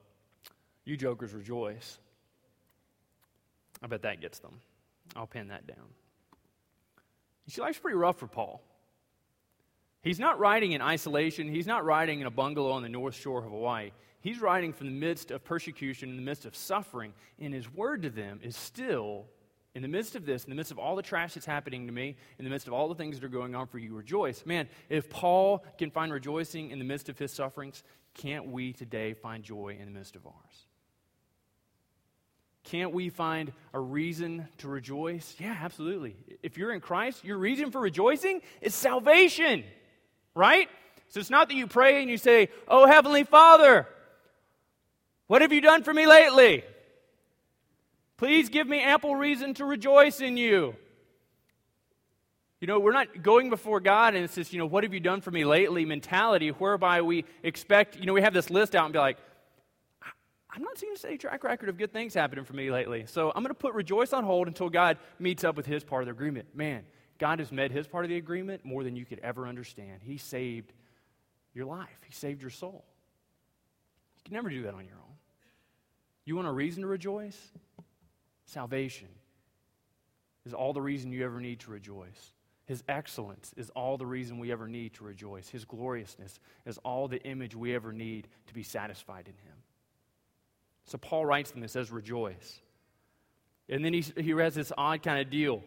You 0.85 0.95
jokers 0.95 1.33
rejoice. 1.33 1.99
I 3.83 3.87
bet 3.87 4.01
that 4.03 4.21
gets 4.21 4.39
them. 4.39 4.59
I'll 5.15 5.27
pin 5.27 5.49
that 5.49 5.67
down. 5.67 5.87
You 7.47 7.53
see, 7.53 7.61
life's 7.61 7.79
pretty 7.79 7.97
rough 7.97 8.19
for 8.19 8.27
Paul. 8.27 8.61
He's 10.01 10.19
not 10.19 10.37
riding 10.37 10.73
in 10.73 10.81
isolation. 10.81 11.47
He's 11.47 11.65
not 11.65 11.83
riding 11.83 12.21
in 12.21 12.27
a 12.27 12.31
bungalow 12.31 12.71
on 12.71 12.83
the 12.83 12.89
north 12.89 13.15
shore 13.15 13.39
of 13.39 13.45
Hawaii. 13.45 13.91
He's 14.19 14.39
riding 14.39 14.73
from 14.73 14.87
the 14.87 14.93
midst 14.93 15.31
of 15.31 15.43
persecution, 15.43 16.09
in 16.09 16.17
the 16.17 16.21
midst 16.21 16.45
of 16.45 16.55
suffering. 16.55 17.13
And 17.39 17.53
his 17.53 17.73
word 17.73 18.03
to 18.03 18.09
them 18.09 18.39
is 18.43 18.55
still, 18.55 19.25
in 19.75 19.81
the 19.81 19.87
midst 19.87 20.15
of 20.15 20.25
this, 20.25 20.43
in 20.43 20.49
the 20.49 20.55
midst 20.55 20.71
of 20.71 20.79
all 20.79 20.95
the 20.95 21.01
trash 21.01 21.33
that's 21.33 21.45
happening 21.45 21.87
to 21.87 21.93
me, 21.93 22.17
in 22.37 22.45
the 22.45 22.51
midst 22.51 22.67
of 22.67 22.73
all 22.73 22.89
the 22.89 22.95
things 22.95 23.17
that 23.17 23.25
are 23.25 23.29
going 23.29 23.55
on 23.55 23.67
for 23.67 23.79
you, 23.79 23.95
rejoice. 23.95 24.45
Man, 24.45 24.67
if 24.89 25.09
Paul 25.09 25.63
can 25.77 25.89
find 25.89 26.11
rejoicing 26.11 26.71
in 26.71 26.79
the 26.79 26.85
midst 26.85 27.07
of 27.07 27.17
his 27.17 27.31
sufferings, 27.31 27.83
can't 28.13 28.47
we 28.47 28.73
today 28.73 29.13
find 29.13 29.43
joy 29.43 29.77
in 29.79 29.85
the 29.85 29.97
midst 29.97 30.15
of 30.15 30.25
ours? 30.27 30.66
Can't 32.67 32.91
we 32.91 33.07
find 33.07 33.53
a 33.73 33.79
reason 33.79 34.45
to 34.57 34.67
rejoice? 34.67 35.35
Yeah, 35.39 35.57
absolutely. 35.61 36.17
If 36.43 36.57
you're 36.57 36.73
in 36.73 36.81
Christ, 36.81 37.23
your 37.23 37.37
reason 37.37 37.71
for 37.71 37.79
rejoicing 37.79 38.41
is 38.59 38.75
salvation, 38.75 39.63
right? 40.35 40.67
So 41.07 41.21
it's 41.21 41.29
not 41.29 41.47
that 41.47 41.55
you 41.55 41.65
pray 41.65 42.01
and 42.01 42.09
you 42.09 42.17
say, 42.17 42.49
Oh, 42.67 42.85
Heavenly 42.85 43.23
Father, 43.23 43.87
what 45.27 45.41
have 45.41 45.53
you 45.53 45.61
done 45.61 45.83
for 45.83 45.93
me 45.93 46.07
lately? 46.07 46.65
Please 48.17 48.49
give 48.49 48.67
me 48.67 48.81
ample 48.81 49.15
reason 49.15 49.53
to 49.53 49.65
rejoice 49.65 50.19
in 50.19 50.35
you. 50.35 50.75
You 52.59 52.67
know, 52.67 52.79
we're 52.79 52.91
not 52.91 53.23
going 53.23 53.49
before 53.49 53.79
God 53.79 54.13
and 54.13 54.25
it's 54.25 54.35
this, 54.35 54.51
you 54.51 54.59
know, 54.59 54.65
what 54.65 54.83
have 54.83 54.93
you 54.93 54.99
done 54.99 55.21
for 55.21 55.31
me 55.31 55.45
lately 55.45 55.85
mentality 55.85 56.49
whereby 56.49 57.01
we 57.01 57.23
expect, 57.43 57.97
you 57.97 58.05
know, 58.05 58.13
we 58.13 58.23
have 58.23 58.33
this 58.33 58.49
list 58.49 58.75
out 58.75 58.83
and 58.83 58.93
be 58.93 58.99
like, 58.99 59.19
I'm 60.57 60.63
not 60.63 60.79
seeing 60.79 60.95
a 61.03 61.17
track 61.17 61.43
record 61.43 61.69
of 61.69 61.77
good 61.77 61.93
things 61.93 62.15
happening 62.15 62.43
for 62.43 62.53
me 62.53 62.71
lately. 62.71 63.05
So 63.05 63.27
I'm 63.35 63.43
going 63.43 63.49
to 63.49 63.53
put 63.53 63.75
rejoice 63.75 64.11
on 64.11 64.23
hold 64.23 64.47
until 64.47 64.69
God 64.69 64.97
meets 65.19 65.43
up 65.43 65.55
with 65.55 65.67
his 65.67 65.83
part 65.83 66.01
of 66.01 66.07
the 66.07 66.13
agreement. 66.13 66.47
Man, 66.55 66.83
God 67.19 67.37
has 67.37 67.51
met 67.51 67.69
his 67.69 67.85
part 67.85 68.05
of 68.05 68.09
the 68.09 68.17
agreement 68.17 68.65
more 68.65 68.83
than 68.83 68.95
you 68.95 69.05
could 69.05 69.19
ever 69.19 69.45
understand. 69.47 70.01
He 70.01 70.17
saved 70.17 70.73
your 71.53 71.65
life, 71.65 71.99
He 72.05 72.11
saved 72.11 72.41
your 72.41 72.49
soul. 72.49 72.85
You 74.17 74.23
can 74.25 74.33
never 74.33 74.49
do 74.49 74.63
that 74.63 74.73
on 74.73 74.85
your 74.85 74.95
own. 74.95 75.15
You 76.25 76.35
want 76.35 76.47
a 76.47 76.51
reason 76.51 76.81
to 76.81 76.87
rejoice? 76.87 77.39
Salvation 78.45 79.09
is 80.43 80.53
all 80.53 80.73
the 80.73 80.81
reason 80.81 81.11
you 81.11 81.23
ever 81.23 81.39
need 81.39 81.59
to 81.61 81.71
rejoice. 81.71 82.33
His 82.65 82.83
excellence 82.89 83.53
is 83.57 83.69
all 83.71 83.97
the 83.97 84.07
reason 84.07 84.39
we 84.39 84.51
ever 84.51 84.67
need 84.67 84.95
to 84.95 85.03
rejoice. 85.03 85.49
His 85.49 85.65
gloriousness 85.65 86.39
is 86.65 86.79
all 86.79 87.07
the 87.07 87.21
image 87.23 87.55
we 87.55 87.75
ever 87.75 87.93
need 87.93 88.27
to 88.47 88.53
be 88.55 88.63
satisfied 88.63 89.27
in 89.27 89.35
Him. 89.47 89.56
So 90.87 90.97
Paul 90.97 91.25
writes 91.25 91.51
them 91.51 91.61
and 91.61 91.69
says, 91.69 91.91
rejoice. 91.91 92.61
And 93.69 93.83
then 93.83 93.93
he, 93.93 94.03
he 94.17 94.31
has 94.31 94.55
this 94.55 94.71
odd 94.77 95.03
kind 95.03 95.19
of 95.19 95.29
deal. 95.29 95.61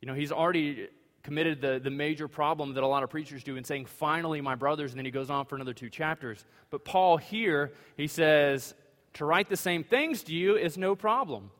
You 0.00 0.06
know, 0.06 0.14
he's 0.14 0.30
already 0.30 0.88
committed 1.22 1.60
the, 1.60 1.80
the 1.82 1.90
major 1.90 2.28
problem 2.28 2.74
that 2.74 2.82
a 2.82 2.86
lot 2.86 3.02
of 3.02 3.10
preachers 3.10 3.42
do 3.42 3.56
in 3.56 3.64
saying, 3.64 3.86
finally, 3.86 4.40
my 4.40 4.54
brothers, 4.54 4.92
and 4.92 4.98
then 4.98 5.06
he 5.06 5.10
goes 5.10 5.30
on 5.30 5.46
for 5.46 5.54
another 5.54 5.72
two 5.72 5.88
chapters. 5.88 6.44
But 6.70 6.84
Paul 6.84 7.16
here, 7.16 7.72
he 7.96 8.06
says, 8.06 8.74
to 9.14 9.24
write 9.24 9.48
the 9.48 9.56
same 9.56 9.84
things 9.84 10.22
to 10.24 10.34
you 10.34 10.56
is 10.56 10.76
no 10.76 10.94
problem. 10.94 11.50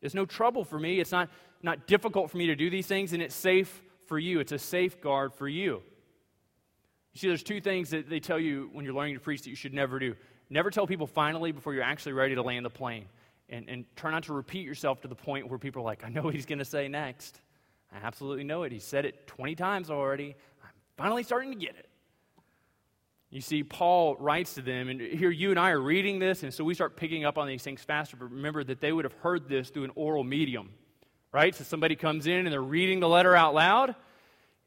It's 0.00 0.14
no 0.14 0.24
trouble 0.24 0.64
for 0.64 0.78
me. 0.78 1.00
It's 1.00 1.12
not, 1.12 1.30
not 1.62 1.86
difficult 1.88 2.30
for 2.30 2.36
me 2.36 2.46
to 2.46 2.54
do 2.54 2.70
these 2.70 2.86
things, 2.86 3.12
and 3.12 3.22
it's 3.22 3.34
safe 3.34 3.82
for 4.06 4.18
you. 4.18 4.38
It's 4.38 4.52
a 4.52 4.58
safeguard 4.58 5.34
for 5.34 5.48
you. 5.48 5.82
You 7.14 7.20
see, 7.20 7.28
there's 7.28 7.42
two 7.42 7.60
things 7.60 7.90
that 7.90 8.08
they 8.08 8.20
tell 8.20 8.38
you 8.38 8.70
when 8.72 8.84
you're 8.84 8.94
learning 8.94 9.14
to 9.14 9.20
preach 9.20 9.42
that 9.42 9.50
you 9.50 9.56
should 9.56 9.74
never 9.74 9.98
do. 9.98 10.14
Never 10.50 10.70
tell 10.70 10.86
people 10.86 11.06
finally 11.06 11.52
before 11.52 11.74
you're 11.74 11.82
actually 11.82 12.12
ready 12.12 12.34
to 12.34 12.42
land 12.42 12.64
the 12.64 12.70
plane. 12.70 13.06
And, 13.50 13.68
and 13.68 13.84
try 13.96 14.10
not 14.10 14.24
to 14.24 14.34
repeat 14.34 14.66
yourself 14.66 15.00
to 15.02 15.08
the 15.08 15.14
point 15.14 15.48
where 15.48 15.58
people 15.58 15.82
are 15.82 15.84
like, 15.84 16.04
I 16.04 16.10
know 16.10 16.22
what 16.22 16.34
he's 16.34 16.46
going 16.46 16.58
to 16.58 16.64
say 16.66 16.86
next. 16.88 17.40
I 17.92 17.96
absolutely 18.06 18.44
know 18.44 18.64
it. 18.64 18.72
He 18.72 18.78
said 18.78 19.06
it 19.06 19.26
20 19.26 19.54
times 19.54 19.90
already. 19.90 20.36
I'm 20.62 20.70
finally 20.96 21.22
starting 21.22 21.52
to 21.52 21.56
get 21.56 21.74
it. 21.76 21.88
You 23.30 23.40
see, 23.42 23.62
Paul 23.62 24.16
writes 24.16 24.54
to 24.54 24.62
them, 24.62 24.88
and 24.88 25.00
here 25.00 25.30
you 25.30 25.50
and 25.50 25.58
I 25.58 25.70
are 25.70 25.80
reading 25.80 26.18
this, 26.18 26.42
and 26.42 26.52
so 26.52 26.64
we 26.64 26.72
start 26.72 26.96
picking 26.96 27.26
up 27.26 27.36
on 27.36 27.46
these 27.46 27.62
things 27.62 27.82
faster. 27.82 28.16
But 28.16 28.30
remember 28.30 28.64
that 28.64 28.80
they 28.80 28.90
would 28.90 29.04
have 29.04 29.12
heard 29.14 29.48
this 29.48 29.68
through 29.68 29.84
an 29.84 29.92
oral 29.96 30.24
medium, 30.24 30.70
right? 31.30 31.54
So 31.54 31.62
somebody 31.64 31.94
comes 31.94 32.26
in 32.26 32.46
and 32.46 32.52
they're 32.52 32.62
reading 32.62 33.00
the 33.00 33.08
letter 33.08 33.36
out 33.36 33.54
loud, 33.54 33.94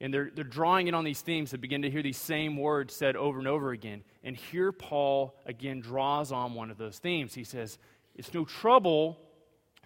and 0.02 0.12
they're, 0.12 0.32
they're 0.34 0.44
drawing 0.44 0.88
in 0.88 0.96
on 0.96 1.04
these 1.04 1.22
themes 1.22 1.52
that 1.52 1.62
begin 1.62 1.84
to 1.84 1.90
hear 1.90 2.02
these 2.02 2.18
same 2.18 2.58
words 2.58 2.94
said 2.94 3.16
over 3.16 3.38
and 3.38 3.48
over 3.48 3.72
again. 3.72 4.04
And 4.24 4.36
here 4.36 4.72
Paul 4.72 5.36
again 5.46 5.80
draws 5.80 6.32
on 6.32 6.56
one 6.56 6.72
of 6.72 6.78
those 6.80 6.98
themes. 6.98 7.36
He 7.36 7.44
says, 7.44 7.78
It's 8.16 8.34
no 8.34 8.44
trouble 8.44 9.20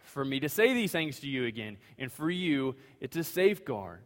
for 0.03 0.23
me 0.23 0.39
to 0.39 0.47
say 0.47 0.73
these 0.73 0.93
things 0.93 1.19
to 1.19 1.27
you 1.27 1.45
again. 1.45 1.77
And 1.99 2.09
for 2.09 2.29
you, 2.29 2.75
it's 3.01 3.17
a 3.17 3.25
safeguard. 3.25 3.99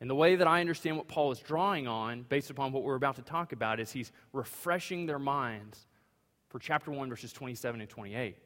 And 0.00 0.08
the 0.08 0.14
way 0.14 0.36
that 0.36 0.46
I 0.46 0.60
understand 0.60 0.96
what 0.96 1.08
Paul 1.08 1.32
is 1.32 1.40
drawing 1.40 1.88
on, 1.88 2.22
based 2.22 2.50
upon 2.50 2.70
what 2.70 2.84
we're 2.84 2.94
about 2.94 3.16
to 3.16 3.22
talk 3.22 3.52
about, 3.52 3.80
is 3.80 3.90
he's 3.90 4.12
refreshing 4.32 5.06
their 5.06 5.18
minds 5.18 5.88
for 6.48 6.60
chapter 6.60 6.92
1, 6.92 7.08
verses 7.08 7.32
27 7.32 7.80
and 7.80 7.90
28. 7.90 8.36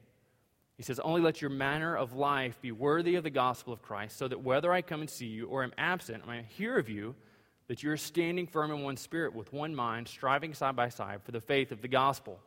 He 0.76 0.82
says, 0.82 0.98
Only 1.00 1.20
let 1.20 1.40
your 1.40 1.50
manner 1.50 1.96
of 1.96 2.14
life 2.14 2.60
be 2.60 2.72
worthy 2.72 3.14
of 3.14 3.24
the 3.24 3.30
gospel 3.30 3.72
of 3.72 3.82
Christ, 3.82 4.16
so 4.16 4.28
that 4.28 4.42
whether 4.42 4.72
I 4.72 4.82
come 4.82 5.00
and 5.00 5.10
see 5.10 5.26
you 5.26 5.46
or 5.46 5.62
am 5.62 5.72
absent, 5.76 6.24
I 6.26 6.36
may 6.36 6.42
hear 6.42 6.78
of 6.78 6.88
you 6.88 7.14
that 7.68 7.82
you're 7.82 7.96
standing 7.96 8.46
firm 8.46 8.70
in 8.70 8.82
one 8.82 8.96
spirit 8.96 9.34
with 9.34 9.52
one 9.52 9.74
mind, 9.74 10.08
striving 10.08 10.54
side 10.54 10.76
by 10.76 10.88
side 10.88 11.22
for 11.22 11.32
the 11.32 11.40
faith 11.40 11.72
of 11.72 11.80
the 11.80 11.88
gospel. 11.88 12.38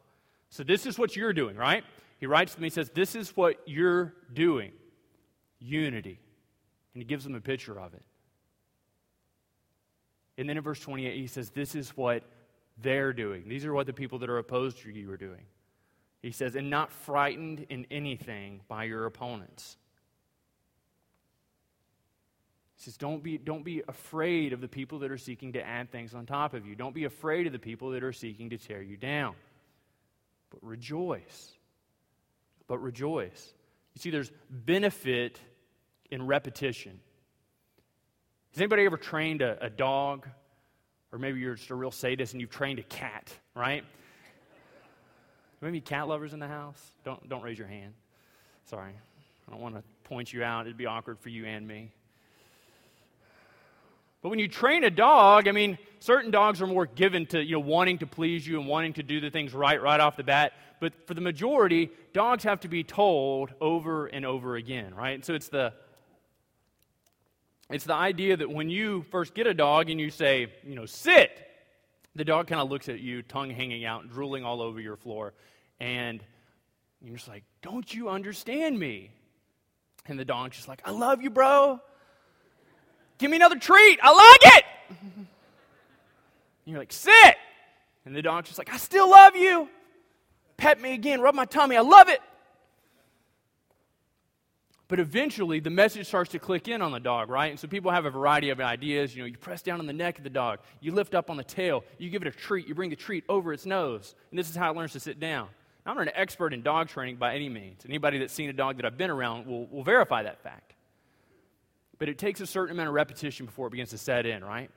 So, 0.50 0.64
this 0.64 0.86
is 0.86 0.98
what 0.98 1.16
you're 1.16 1.34
doing, 1.34 1.56
right? 1.56 1.84
He 2.20 2.28
writes 2.28 2.56
to 2.56 2.62
me, 2.62 2.68
he 2.68 2.72
says, 2.72 2.90
This 2.90 3.16
is 3.16 3.36
what 3.36 3.58
you're 3.66 4.14
doing 4.34 4.72
unity. 5.60 6.20
And 6.94 7.02
he 7.02 7.06
gives 7.06 7.24
them 7.24 7.36
a 7.36 7.42
picture 7.42 7.80
of 7.80 7.94
it. 7.94 8.04
And 10.38 10.50
then 10.50 10.58
in 10.58 10.64
verse 10.64 10.80
28, 10.80 11.16
he 11.16 11.28
says, 11.28 11.50
This 11.50 11.76
is 11.76 11.90
what 11.92 12.24
they're 12.78 13.14
doing. 13.14 13.48
These 13.48 13.66
are 13.66 13.74
what 13.74 13.88
the 13.88 13.94
people 13.94 14.20
that 14.20 14.30
are 14.30 14.38
opposed 14.38 14.80
to 14.80 14.92
you 14.92 15.12
are 15.12 15.18
doing. 15.18 15.42
He 16.22 16.32
says, 16.32 16.56
and 16.56 16.70
not 16.70 16.92
frightened 16.92 17.68
in 17.70 17.86
anything 17.92 18.62
by 18.68 18.86
your 18.86 19.06
opponents. 19.06 19.78
He 22.78 22.84
says, 22.84 22.98
don't 22.98 23.24
be, 23.24 23.38
don't 23.38 23.64
be 23.64 23.84
afraid 23.88 24.52
of 24.52 24.60
the 24.60 24.68
people 24.68 25.00
that 25.00 25.12
are 25.12 25.18
seeking 25.18 25.54
to 25.54 25.66
add 25.66 25.92
things 25.92 26.14
on 26.14 26.26
top 26.26 26.54
of 26.54 26.66
you. 26.66 26.76
Don't 26.76 26.96
be 26.96 27.06
afraid 27.06 27.48
of 27.48 27.54
the 27.54 27.60
people 27.60 27.92
that 27.92 28.04
are 28.04 28.14
seeking 28.14 28.50
to 28.50 28.58
tear 28.58 28.82
you 28.82 28.98
down. 28.98 29.36
But 30.50 30.60
rejoice. 30.62 31.52
But 32.68 32.80
rejoice. 32.80 33.54
You 33.94 34.02
see, 34.02 34.10
there's 34.10 34.32
benefit 34.50 35.40
in 36.12 36.26
repetition. 36.26 37.00
Has 38.54 38.62
anybody 38.62 38.86
ever 38.86 38.98
trained 38.98 39.42
a, 39.42 39.66
a 39.66 39.70
dog? 39.70 40.28
Or 41.12 41.20
maybe 41.20 41.40
you're 41.40 41.56
just 41.56 41.70
a 41.70 41.76
real 41.76 41.92
sadist 41.92 42.34
and 42.34 42.42
you've 42.42 42.50
trained 42.50 42.80
a 42.80 42.84
cat, 42.84 43.32
right? 43.56 43.86
Maybe 45.66 45.82
cat 45.82 46.08
lovers 46.08 46.32
in 46.32 46.38
the 46.38 46.48
house? 46.48 46.80
Don't, 47.04 47.28
don't 47.28 47.42
raise 47.42 47.58
your 47.58 47.68
hand. 47.68 47.96
Sorry. 48.66 48.92
I 49.48 49.52
don't 49.52 49.60
want 49.60 49.74
to 49.74 49.82
point 50.04 50.32
you 50.32 50.44
out. 50.44 50.68
It'd 50.68 50.78
be 50.78 50.86
awkward 50.86 51.20
for 51.20 51.30
you 51.30 51.44
and 51.48 51.68
me. 51.68 51.92
But 54.22 54.30
when 54.30 54.38
you 54.38 54.48
train 54.48 54.84
a 54.84 54.92
dog, 54.92 55.48
I 55.48 55.54
mean, 55.54 55.80
certain 55.98 56.30
dogs 56.30 56.62
are 56.62 56.68
more 56.68 56.86
given 56.86 57.26
to, 57.28 57.44
you 57.44 57.54
know, 57.54 57.62
wanting 57.62 57.98
to 57.98 58.06
please 58.06 58.46
you 58.46 58.60
and 58.60 58.68
wanting 58.68 58.94
to 58.94 59.04
do 59.04 59.20
the 59.20 59.32
things 59.32 59.56
right 59.56 59.82
right 59.82 60.00
off 60.00 60.18
the 60.18 60.24
bat. 60.24 60.54
But 60.80 60.94
for 61.08 61.16
the 61.16 61.22
majority, 61.22 61.90
dogs 62.14 62.44
have 62.44 62.60
to 62.60 62.68
be 62.68 62.84
told 62.84 63.52
over 63.60 64.06
and 64.06 64.24
over 64.24 64.58
again, 64.58 64.94
right? 64.94 65.26
So 65.26 65.34
it's 65.34 65.48
the 65.48 65.74
it's 67.72 67.86
the 67.86 67.96
idea 67.96 68.38
that 68.38 68.52
when 68.52 68.70
you 68.70 69.02
first 69.10 69.34
get 69.34 69.48
a 69.48 69.54
dog 69.56 69.90
and 69.90 70.00
you 70.00 70.12
say, 70.12 70.54
you 70.64 70.76
know, 70.76 70.86
sit, 70.86 71.32
the 72.14 72.24
dog 72.24 72.46
kind 72.46 72.62
of 72.62 72.70
looks 72.70 72.88
at 72.88 73.00
you, 73.00 73.24
tongue 73.24 73.50
hanging 73.50 73.84
out, 73.84 74.12
drooling 74.12 74.46
all 74.46 74.62
over 74.62 74.80
your 74.80 74.96
floor, 74.96 75.34
and 75.80 76.24
you're 77.02 77.16
just 77.16 77.28
like, 77.28 77.44
"Don't 77.62 77.94
you 77.94 78.10
understand 78.10 78.80
me?" 78.80 79.12
And 80.08 80.20
the 80.20 80.26
dog's 80.26 80.56
just 80.56 80.68
like, 80.68 80.82
"I 80.86 80.92
love 80.92 81.22
you, 81.22 81.30
bro." 81.30 81.82
Give 83.18 83.32
me 83.32 83.38
another 83.38 83.58
treat. 83.58 84.00
I 84.02 84.12
like 84.12 84.56
it. 84.58 84.66
And 84.90 85.28
you're 86.66 86.80
like, 86.80 86.92
sit. 86.92 87.36
And 88.06 88.16
the 88.16 88.22
dog's 88.22 88.50
just 88.50 88.58
like, 88.58 88.74
I 88.74 88.78
still 88.78 89.10
love 89.10 89.36
you. 89.36 89.70
Pet 90.58 90.82
me 90.82 90.94
again, 90.94 91.22
rub 91.22 91.36
my 91.36 91.46
tummy. 91.46 91.78
I 91.78 91.82
love 91.82 92.10
it. 92.10 92.22
But 94.88 95.00
eventually, 95.00 95.60
the 95.60 95.72
message 95.72 96.06
starts 96.06 96.32
to 96.32 96.40
click 96.40 96.68
in 96.68 96.82
on 96.82 96.92
the 96.92 97.00
dog, 97.00 97.30
right? 97.30 97.50
And 97.50 97.60
so 97.60 97.68
people 97.68 97.90
have 97.90 98.06
a 98.06 98.12
variety 98.12 98.52
of 98.52 98.62
ideas. 98.62 99.16
You 99.16 99.24
know, 99.24 99.28
you 99.28 99.38
press 99.38 99.64
down 99.64 99.80
on 99.80 99.88
the 99.88 99.94
neck 99.94 100.20
of 100.20 100.24
the 100.24 100.30
dog, 100.30 100.60
you 100.80 100.92
lift 100.92 101.16
up 101.16 101.32
on 101.32 101.38
the 101.38 101.44
tail, 101.44 101.84
you 101.98 102.12
give 102.12 102.22
it 102.22 102.28
a 102.28 102.32
treat, 102.32 102.68
you 102.68 102.76
bring 102.76 102.92
the 102.92 102.96
treat 102.96 103.24
over 103.28 103.52
its 103.52 103.66
nose, 103.66 104.14
and 104.30 104.38
this 104.38 104.48
is 104.48 104.56
how 104.56 104.70
it 104.70 104.78
learns 104.78 104.92
to 104.94 105.00
sit 105.00 105.20
down. 105.20 105.48
I'm 105.86 105.96
not 105.96 106.08
an 106.08 106.14
expert 106.16 106.54
in 106.54 106.64
dog 106.64 106.88
training 106.88 107.18
by 107.18 107.36
any 107.36 107.48
means. 107.48 107.82
Anybody 107.88 108.18
that's 108.18 108.34
seen 108.34 108.50
a 108.50 108.54
dog 108.54 108.78
that 108.78 108.86
I've 108.86 108.98
been 108.98 109.12
around 109.12 109.46
will, 109.46 109.68
will 109.68 109.84
verify 109.84 110.24
that 110.24 110.42
fact. 110.42 110.74
But 112.00 112.10
it 112.10 112.18
takes 112.18 112.42
a 112.42 112.48
certain 112.48 112.76
amount 112.76 112.90
of 112.90 112.96
repetition 112.96 113.46
before 113.46 113.68
it 113.68 113.72
begins 113.72 113.92
to 113.92 113.98
set 113.98 114.26
in, 114.26 114.44
right? 114.44 114.72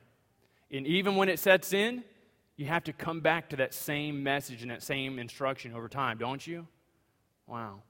And 0.70 0.86
even 0.86 1.16
when 1.16 1.28
it 1.28 1.38
sets 1.38 1.72
in, 1.72 2.04
you 2.56 2.66
have 2.66 2.84
to 2.84 2.92
come 2.92 3.20
back 3.20 3.48
to 3.50 3.56
that 3.56 3.72
same 3.72 4.22
message 4.22 4.62
and 4.62 4.70
that 4.70 4.82
same 4.82 5.18
instruction 5.18 5.72
over 5.72 5.88
time, 5.88 6.18
don't 6.18 6.46
you? 6.46 6.66
Wow. 7.46 7.82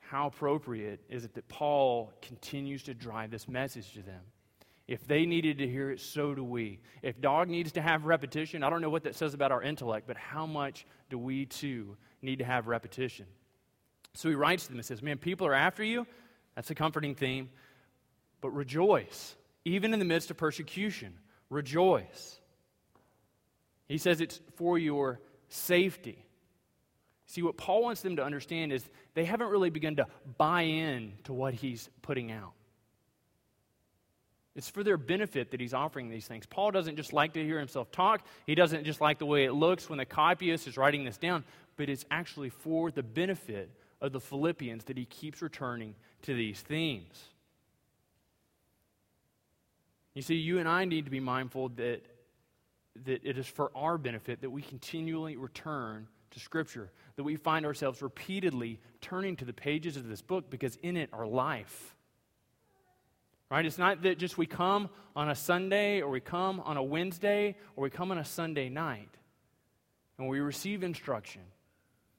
How 0.00 0.26
appropriate 0.26 1.00
is 1.08 1.24
it 1.24 1.34
that 1.34 1.48
Paul 1.48 2.12
continues 2.20 2.82
to 2.84 2.94
drive 2.94 3.30
this 3.30 3.48
message 3.48 3.92
to 3.92 4.02
them? 4.02 4.20
If 4.88 5.06
they 5.06 5.26
needed 5.26 5.58
to 5.58 5.68
hear 5.68 5.90
it, 5.90 6.00
so 6.00 6.34
do 6.34 6.42
we. 6.42 6.80
If 7.02 7.20
dog 7.20 7.50
needs 7.50 7.72
to 7.72 7.82
have 7.82 8.06
repetition, 8.06 8.62
I 8.62 8.70
don't 8.70 8.80
know 8.80 8.88
what 8.88 9.04
that 9.04 9.14
says 9.14 9.34
about 9.34 9.52
our 9.52 9.62
intellect, 9.62 10.06
but 10.06 10.16
how 10.16 10.46
much 10.46 10.86
do 11.10 11.18
we 11.18 11.44
too 11.44 11.98
need 12.22 12.38
to 12.38 12.44
have 12.46 12.68
repetition? 12.68 13.26
So 14.14 14.30
he 14.30 14.34
writes 14.34 14.64
to 14.64 14.70
them 14.70 14.78
and 14.78 14.86
says, 14.86 15.02
Man, 15.02 15.18
people 15.18 15.46
are 15.46 15.54
after 15.54 15.84
you. 15.84 16.06
That's 16.56 16.70
a 16.70 16.74
comforting 16.74 17.14
theme. 17.14 17.50
But 18.40 18.50
rejoice, 18.50 19.36
even 19.66 19.92
in 19.92 19.98
the 19.98 20.06
midst 20.06 20.30
of 20.30 20.38
persecution. 20.38 21.18
Rejoice. 21.50 22.40
He 23.88 23.98
says 23.98 24.22
it's 24.22 24.40
for 24.56 24.78
your 24.78 25.20
safety. 25.48 26.24
See, 27.26 27.42
what 27.42 27.58
Paul 27.58 27.82
wants 27.82 28.00
them 28.00 28.16
to 28.16 28.24
understand 28.24 28.72
is 28.72 28.88
they 29.12 29.26
haven't 29.26 29.48
really 29.48 29.70
begun 29.70 29.96
to 29.96 30.06
buy 30.38 30.62
in 30.62 31.12
to 31.24 31.34
what 31.34 31.52
he's 31.52 31.90
putting 32.00 32.32
out. 32.32 32.52
It's 34.58 34.68
for 34.68 34.82
their 34.82 34.96
benefit 34.96 35.52
that 35.52 35.60
he's 35.60 35.72
offering 35.72 36.08
these 36.08 36.26
things. 36.26 36.44
Paul 36.44 36.72
doesn't 36.72 36.96
just 36.96 37.12
like 37.12 37.34
to 37.34 37.44
hear 37.44 37.60
himself 37.60 37.92
talk, 37.92 38.26
he 38.44 38.56
doesn't 38.56 38.82
just 38.82 39.00
like 39.00 39.20
the 39.20 39.24
way 39.24 39.44
it 39.44 39.52
looks 39.52 39.88
when 39.88 39.98
the 39.98 40.04
copyist 40.04 40.66
is 40.66 40.76
writing 40.76 41.04
this 41.04 41.16
down, 41.16 41.44
but 41.76 41.88
it's 41.88 42.04
actually 42.10 42.48
for 42.48 42.90
the 42.90 43.04
benefit 43.04 43.70
of 44.00 44.10
the 44.10 44.18
Philippians 44.18 44.82
that 44.86 44.98
he 44.98 45.04
keeps 45.04 45.42
returning 45.42 45.94
to 46.22 46.34
these 46.34 46.60
themes. 46.60 47.22
You 50.14 50.22
see, 50.22 50.34
you 50.34 50.58
and 50.58 50.68
I 50.68 50.86
need 50.86 51.04
to 51.04 51.10
be 51.12 51.20
mindful 51.20 51.68
that, 51.76 52.04
that 53.04 53.24
it 53.24 53.38
is 53.38 53.46
for 53.46 53.70
our 53.76 53.96
benefit 53.96 54.40
that 54.40 54.50
we 54.50 54.62
continually 54.62 55.36
return 55.36 56.08
to 56.32 56.40
Scripture, 56.40 56.90
that 57.14 57.22
we 57.22 57.36
find 57.36 57.64
ourselves 57.64 58.02
repeatedly 58.02 58.80
turning 59.00 59.36
to 59.36 59.44
the 59.44 59.52
pages 59.52 59.96
of 59.96 60.08
this 60.08 60.20
book 60.20 60.50
because 60.50 60.74
in 60.82 60.96
it 60.96 61.10
are 61.12 61.28
life. 61.28 61.94
Right? 63.50 63.64
It's 63.64 63.78
not 63.78 64.02
that 64.02 64.18
just 64.18 64.36
we 64.36 64.46
come 64.46 64.90
on 65.16 65.30
a 65.30 65.34
Sunday 65.34 66.02
or 66.02 66.10
we 66.10 66.20
come 66.20 66.60
on 66.60 66.76
a 66.76 66.82
Wednesday 66.82 67.56
or 67.76 67.84
we 67.84 67.90
come 67.90 68.10
on 68.10 68.18
a 68.18 68.24
Sunday 68.24 68.68
night 68.68 69.08
and 70.18 70.28
we 70.28 70.40
receive 70.40 70.82
instruction. 70.82 71.42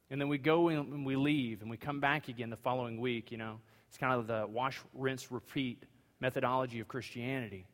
And 0.09 0.19
then 0.19 0.27
we 0.27 0.39
go 0.39 0.69
and 0.69 1.05
we 1.05 1.15
leave 1.15 1.61
and 1.61 1.69
we 1.69 1.77
come 1.77 1.99
back 1.99 2.29
again 2.29 2.49
the 2.49 2.57
following 2.57 2.99
week, 2.99 3.31
you 3.31 3.37
know. 3.37 3.59
It's 3.89 3.97
kind 3.97 4.13
of 4.13 4.27
the 4.27 4.47
wash, 4.47 4.79
rinse, 4.93 5.31
repeat 5.31 5.83
methodology 6.19 6.79
of 6.79 6.87
Christianity. 6.87 7.67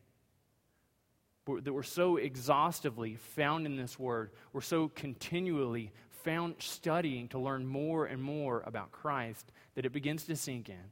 That 1.46 1.74
we're 1.74 1.84
so 1.84 2.18
exhaustively 2.18 3.16
found 3.16 3.66
in 3.66 3.78
this 3.78 4.00
word, 4.00 4.32
we're 4.52 4.62
so 4.62 4.90
continually 4.90 5.92
found 6.24 6.56
studying 6.60 7.28
to 7.30 7.40
learn 7.40 7.66
more 7.66 8.06
and 8.06 8.22
more 8.22 8.64
about 8.66 8.92
Christ 8.92 9.52
that 9.76 9.86
it 9.86 9.94
begins 9.94 10.24
to 10.26 10.36
sink 10.36 10.70
in. 10.70 10.92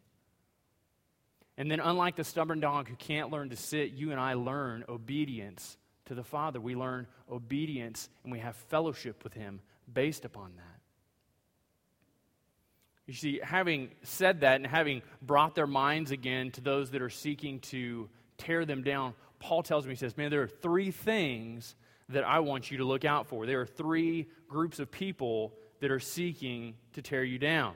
And 1.57 1.69
then, 1.69 1.79
unlike 1.79 2.15
the 2.15 2.23
stubborn 2.23 2.59
dog 2.59 2.89
who 2.89 2.95
can't 2.95 3.29
learn 3.29 3.49
to 3.49 3.55
sit, 3.55 3.91
you 3.91 4.11
and 4.11 4.19
I 4.19 4.33
learn 4.33 4.83
obedience 4.89 5.77
to 6.05 6.15
the 6.15 6.23
Father. 6.23 6.59
We 6.59 6.75
learn 6.75 7.07
obedience 7.31 8.09
and 8.23 8.31
we 8.31 8.39
have 8.39 8.55
fellowship 8.55 9.23
with 9.23 9.33
Him 9.33 9.61
based 9.91 10.25
upon 10.25 10.53
that. 10.55 10.79
You 13.05 13.13
see, 13.13 13.39
having 13.43 13.89
said 14.03 14.41
that 14.41 14.55
and 14.55 14.65
having 14.65 15.01
brought 15.21 15.55
their 15.55 15.67
minds 15.67 16.11
again 16.11 16.51
to 16.51 16.61
those 16.61 16.91
that 16.91 17.01
are 17.01 17.09
seeking 17.09 17.59
to 17.61 18.09
tear 18.37 18.65
them 18.65 18.81
down, 18.81 19.13
Paul 19.39 19.61
tells 19.61 19.85
me, 19.85 19.91
he 19.91 19.97
says, 19.97 20.15
Man, 20.15 20.31
there 20.31 20.41
are 20.41 20.47
three 20.47 20.91
things 20.91 21.75
that 22.09 22.23
I 22.23 22.39
want 22.39 22.71
you 22.71 22.77
to 22.77 22.85
look 22.85 23.05
out 23.05 23.27
for. 23.27 23.45
There 23.45 23.61
are 23.61 23.65
three 23.65 24.27
groups 24.47 24.79
of 24.79 24.89
people 24.89 25.53
that 25.81 25.91
are 25.91 25.99
seeking 25.99 26.75
to 26.93 27.01
tear 27.01 27.23
you 27.23 27.37
down. 27.37 27.73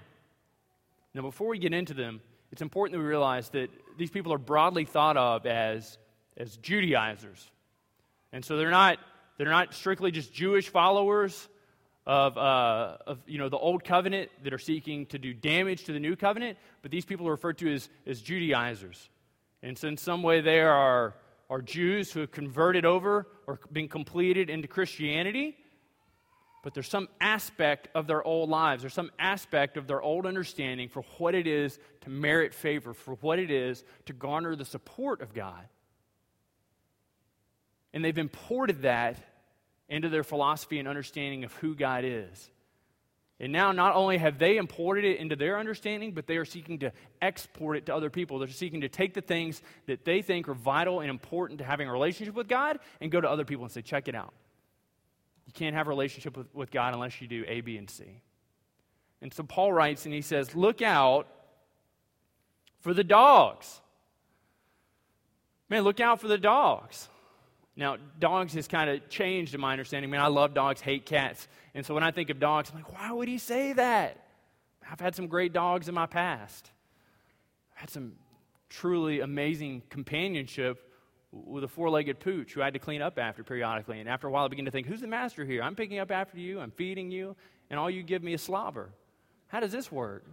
Now, 1.14 1.24
before 1.24 1.50
we 1.50 1.60
get 1.60 1.74
into 1.74 1.94
them, 1.94 2.22
it's 2.52 2.62
important 2.62 2.98
that 2.98 3.04
we 3.04 3.10
realize 3.10 3.50
that 3.50 3.70
these 3.98 4.12
people 4.12 4.34
are 4.34 4.38
broadly 4.38 4.86
thought 4.86 5.18
of 5.18 5.46
as, 5.46 5.98
as 6.38 6.58
Judaizers. 6.58 7.50
And 8.32 8.44
so 8.44 8.58
they're 8.58 8.72
not, 8.72 9.00
they're 9.38 9.50
not 9.50 9.74
strictly 9.74 10.12
just 10.12 10.34
Jewish 10.34 10.70
followers 10.70 11.48
of, 12.06 12.38
uh, 12.38 12.98
of 13.06 13.20
you 13.28 13.38
know, 13.38 13.50
the 13.50 13.58
old 13.58 13.84
covenant 13.84 14.32
that 14.44 14.54
are 14.54 14.60
seeking 14.60 15.06
to 15.08 15.20
do 15.20 15.34
damage 15.34 15.84
to 15.86 15.92
the 15.92 16.00
new 16.00 16.16
covenant, 16.16 16.58
but 16.82 16.90
these 16.90 17.06
people 17.06 17.28
are 17.28 17.32
referred 17.32 17.58
to 17.58 17.74
as, 17.74 17.90
as 18.06 18.22
Judaizers. 18.22 19.10
And 19.62 19.78
so, 19.78 19.90
in 19.90 19.98
some 19.98 20.24
way, 20.24 20.40
they 20.40 20.62
are, 20.62 21.16
are 21.50 21.62
Jews 21.62 22.12
who 22.12 22.22
have 22.22 22.32
converted 22.32 22.86
over 22.86 23.28
or 23.46 23.60
been 23.72 23.90
completed 23.90 24.50
into 24.50 24.68
Christianity, 24.68 25.58
but 26.64 26.74
there's 26.74 26.90
some 26.90 27.08
aspect 27.22 27.88
of 27.96 28.08
their 28.08 28.24
old 28.24 28.50
lives, 28.50 28.84
there's 28.84 28.94
some 28.94 29.12
aspect 29.20 29.78
of 29.78 29.88
their 29.88 30.02
old 30.02 30.26
understanding 30.26 30.90
for 30.90 31.04
what 31.18 31.36
it 31.36 31.48
is 31.48 31.80
to 32.02 32.10
merit 32.10 32.54
favor, 32.54 32.94
for 32.94 33.16
what 33.22 33.40
it 33.40 33.52
is 33.52 33.84
to 34.06 34.14
garner 34.14 34.56
the 34.56 34.66
support 34.66 35.22
of 35.22 35.34
God. 35.34 35.68
And 37.94 38.04
they've 38.04 38.18
imported 38.18 38.82
that 38.84 39.18
into 39.90 40.10
their 40.10 40.24
philosophy 40.24 40.80
and 40.80 40.88
understanding 40.88 41.44
of 41.44 41.54
who 41.54 41.74
God 41.74 42.04
is. 42.06 42.52
And 43.40 43.54
now, 43.54 43.72
not 43.72 43.96
only 43.96 44.18
have 44.18 44.40
they 44.40 44.58
imported 44.58 45.06
it 45.06 45.20
into 45.20 45.36
their 45.36 45.60
understanding, 45.60 46.14
but 46.14 46.26
they 46.26 46.38
are 46.38 46.46
seeking 46.46 46.80
to 46.80 46.92
export 47.22 47.78
it 47.78 47.86
to 47.86 47.96
other 47.96 48.10
people. 48.10 48.40
They're 48.40 48.48
seeking 48.48 48.82
to 48.82 48.90
take 48.90 49.14
the 49.14 49.22
things 49.22 49.62
that 49.86 50.06
they 50.06 50.24
think 50.24 50.50
are 50.50 50.56
vital 50.56 51.02
and 51.02 51.10
important 51.10 51.60
to 51.60 51.66
having 51.66 51.88
a 51.88 51.92
relationship 51.92 52.34
with 52.34 52.48
God 52.48 52.80
and 53.00 53.12
go 53.12 53.22
to 53.22 53.30
other 53.30 53.46
people 53.46 53.64
and 53.64 53.72
say, 53.72 53.84
check 53.84 54.08
it 54.08 54.16
out. 54.16 54.34
You 55.48 55.54
can't 55.54 55.76
have 55.76 55.88
a 55.88 55.90
relationship 55.90 56.38
with, 56.38 56.54
with 56.54 56.70
God 56.70 56.94
unless 56.94 57.20
you 57.22 57.28
do 57.28 57.44
A, 57.48 57.62
B, 57.62 57.78
and 57.78 57.90
C. 57.90 58.22
And 59.22 59.34
so 59.34 59.44
Paul 59.44 59.74
writes 59.74 60.06
and 60.06 60.14
he 60.14 60.22
says, 60.22 60.54
Look 60.56 60.82
out 60.82 61.28
for 62.82 62.94
the 62.94 63.04
dogs. 63.04 63.82
Man, 65.70 65.84
look 65.84 66.00
out 66.00 66.22
for 66.22 66.28
the 66.28 66.38
dogs. 66.38 67.10
Now, 67.76 67.98
dogs 68.20 68.54
has 68.54 68.68
kind 68.68 68.90
of 68.90 69.08
changed 69.10 69.54
in 69.54 69.62
my 69.62 69.72
understanding. 69.72 70.10
Man, 70.10 70.22
I 70.22 70.28
love 70.28 70.54
dogs, 70.54 70.82
hate 70.82 71.06
cats. 71.06 71.48
And 71.74 71.86
so 71.86 71.94
when 71.94 72.04
I 72.04 72.12
think 72.12 72.30
of 72.30 72.40
dogs, 72.40 72.70
I'm 72.70 72.78
like, 72.78 72.94
why 72.94 73.12
would 73.12 73.28
he 73.28 73.38
say 73.38 73.74
that? 73.74 74.26
I've 74.90 75.00
had 75.00 75.16
some 75.16 75.28
great 75.28 75.54
dogs 75.54 75.88
in 75.88 75.94
my 75.94 76.06
past. 76.06 76.72
I've 77.74 77.82
had 77.82 77.90
some 77.90 78.14
truly 78.70 79.20
amazing 79.20 79.84
companionship 79.90 80.87
with 81.32 81.64
a 81.64 81.68
four 81.68 81.90
legged 81.90 82.20
pooch 82.20 82.54
who 82.54 82.62
I 82.62 82.66
had 82.66 82.74
to 82.74 82.80
clean 82.80 83.02
up 83.02 83.20
after 83.20 83.44
periodically. 83.44 84.00
And 84.00 84.08
after 84.08 84.28
a 84.28 84.32
while, 84.32 84.46
I 84.46 84.48
began 84.48 84.66
to 84.66 84.72
think, 84.72 84.88
who's 84.88 85.02
the 85.02 85.08
master 85.08 85.46
here? 85.46 85.62
I'm 85.62 85.76
picking 85.76 86.00
up 86.00 86.12
after 86.12 86.38
you, 86.38 86.60
I'm 86.60 86.72
feeding 86.72 87.12
you, 87.12 87.36
and 87.70 87.80
all 87.80 87.90
you 87.90 88.04
give 88.04 88.24
me 88.24 88.34
is 88.34 88.42
slobber. 88.42 88.90
How 89.48 89.60
does 89.60 89.72
this 89.72 89.92
work? 89.92 90.26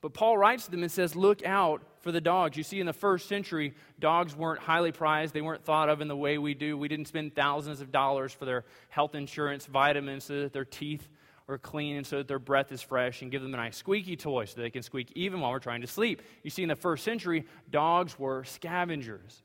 But 0.00 0.14
Paul 0.14 0.38
writes 0.38 0.66
to 0.66 0.70
them 0.70 0.82
and 0.82 0.92
says, 0.92 1.16
Look 1.16 1.44
out 1.44 1.82
for 2.00 2.12
the 2.12 2.20
dogs. 2.20 2.56
You 2.56 2.62
see, 2.62 2.78
in 2.78 2.86
the 2.86 2.92
first 2.92 3.28
century, 3.28 3.74
dogs 3.98 4.36
weren't 4.36 4.60
highly 4.60 4.92
prized. 4.92 5.34
They 5.34 5.40
weren't 5.40 5.64
thought 5.64 5.88
of 5.88 6.00
in 6.00 6.08
the 6.08 6.16
way 6.16 6.38
we 6.38 6.54
do. 6.54 6.76
We 6.76 6.88
didn't 6.88 7.08
spend 7.08 7.34
thousands 7.34 7.80
of 7.80 7.90
dollars 7.90 8.32
for 8.32 8.44
their 8.44 8.64
health 8.88 9.14
insurance, 9.14 9.66
vitamins, 9.66 10.24
so 10.24 10.42
that 10.42 10.52
their 10.52 10.64
teeth 10.64 11.08
are 11.48 11.58
clean 11.58 11.96
and 11.96 12.06
so 12.06 12.18
that 12.18 12.28
their 12.28 12.38
breath 12.38 12.72
is 12.72 12.82
fresh, 12.82 13.22
and 13.22 13.30
give 13.30 13.42
them 13.42 13.54
a 13.54 13.56
nice 13.56 13.76
squeaky 13.76 14.16
toy 14.16 14.44
so 14.44 14.60
they 14.60 14.70
can 14.70 14.82
squeak 14.82 15.10
even 15.14 15.40
while 15.40 15.50
we're 15.50 15.58
trying 15.58 15.80
to 15.80 15.86
sleep. 15.86 16.22
You 16.42 16.50
see, 16.50 16.62
in 16.62 16.68
the 16.68 16.76
first 16.76 17.02
century, 17.04 17.44
dogs 17.70 18.18
were 18.18 18.44
scavengers. 18.44 19.42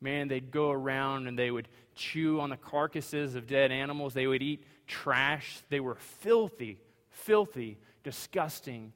Man, 0.00 0.28
they'd 0.28 0.50
go 0.50 0.70
around 0.70 1.26
and 1.26 1.38
they 1.38 1.50
would 1.50 1.68
chew 1.94 2.40
on 2.40 2.50
the 2.50 2.56
carcasses 2.56 3.34
of 3.34 3.46
dead 3.46 3.72
animals. 3.72 4.14
They 4.14 4.26
would 4.26 4.42
eat 4.42 4.64
trash. 4.86 5.58
They 5.68 5.80
were 5.80 5.94
filthy, 5.94 6.80
filthy, 7.10 7.78
disgusting 8.04 8.92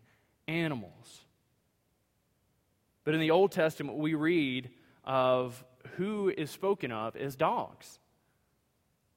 animals. 0.47 1.21
But 3.05 3.15
in 3.15 3.21
the 3.21 3.31
Old 3.31 3.53
Testament, 3.53 3.99
we 3.99 4.15
read 4.15 4.71
of 5.05 5.65
who 5.97 6.29
is 6.29 6.51
spoken 6.51 6.93
of 6.93 7.17
as 7.17 7.35
dogs. 7.35 7.99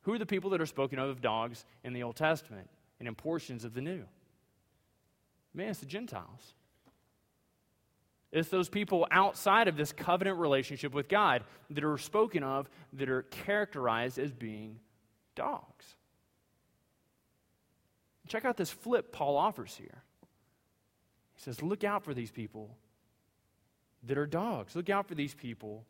Who 0.04 0.13
are 0.13 0.18
the 0.18 0.25
people 0.25 0.50
that 0.52 0.62
are 0.62 0.66
spoken 0.66 1.00
of 1.00 1.10
as 1.10 1.22
dogs 1.22 1.66
in 1.84 1.94
the 1.94 2.04
Old 2.04 2.16
Testament 2.16 2.70
and 3.00 3.08
in 3.08 3.16
portions 3.16 3.66
of 3.66 3.74
the 3.74 3.82
New? 3.82 4.04
Man, 5.54 5.70
it's 5.70 5.80
the 5.80 5.86
Gentiles. 5.86 6.56
It's 8.34 8.50
those 8.50 8.68
people 8.68 9.06
outside 9.12 9.68
of 9.68 9.78
this 9.78 9.92
covenant 9.92 10.40
relationship 10.40 10.92
with 10.92 11.08
God 11.08 11.44
that 11.70 11.84
are 11.84 12.00
spoken 12.00 12.42
of 12.42 12.68
that 12.94 13.08
are 13.08 13.22
characterized 13.22 14.18
as 14.18 14.32
being 14.32 14.80
dogs. 15.36 15.86
Check 18.28 18.44
out 18.44 18.58
this 18.58 18.72
flip 18.72 19.12
Paul 19.12 19.38
offers 19.38 19.75
here. 19.75 20.02
He 21.36 21.42
says, 21.44 21.62
Look 21.62 21.84
out 21.84 22.04
for 22.04 22.16
these 22.16 22.32
people 22.32 22.75
that 24.08 24.18
are 24.18 24.25
dogs. 24.25 24.75
Look 24.75 24.90
out 24.90 25.08
for 25.08 25.13
these 25.13 25.36
people 25.36 25.86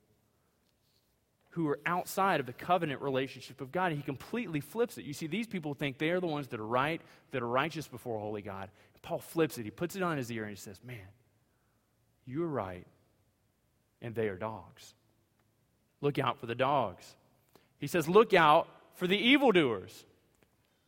who 1.51 1.69
are 1.69 1.79
outside 1.85 2.41
of 2.41 2.45
the 2.45 2.51
covenant 2.51 3.01
relationship 3.01 3.61
of 3.61 3.71
God. 3.71 3.93
He 3.93 4.01
completely 4.01 4.59
flips 4.59 4.97
it. 4.97 5.05
You 5.05 5.13
see, 5.13 5.27
these 5.27 5.47
people 5.47 5.75
think 5.75 5.97
they 5.97 6.09
are 6.09 6.19
the 6.19 6.27
ones 6.27 6.47
that 6.49 6.59
are 6.59 6.65
right, 6.65 6.99
that 7.31 7.41
are 7.41 7.47
righteous 7.47 7.87
before 7.87 8.19
holy 8.19 8.41
God. 8.41 8.69
And 8.95 9.01
Paul 9.01 9.19
flips 9.19 9.57
it. 9.57 9.63
He 9.63 9.71
puts 9.71 9.95
it 9.95 10.01
on 10.01 10.17
his 10.17 10.29
ear 10.29 10.43
and 10.43 10.49
he 10.49 10.57
says, 10.57 10.81
Man, 10.83 10.97
you're 12.25 12.47
right, 12.47 12.87
and 14.01 14.15
they 14.15 14.27
are 14.27 14.37
dogs. 14.37 14.93
Look 16.01 16.19
out 16.19 16.39
for 16.39 16.45
the 16.45 16.55
dogs. 16.55 17.15
He 17.79 17.87
says, 17.87 18.07
Look 18.07 18.33
out 18.33 18.67
for 18.95 19.07
the 19.07 19.17
evildoers. 19.17 20.05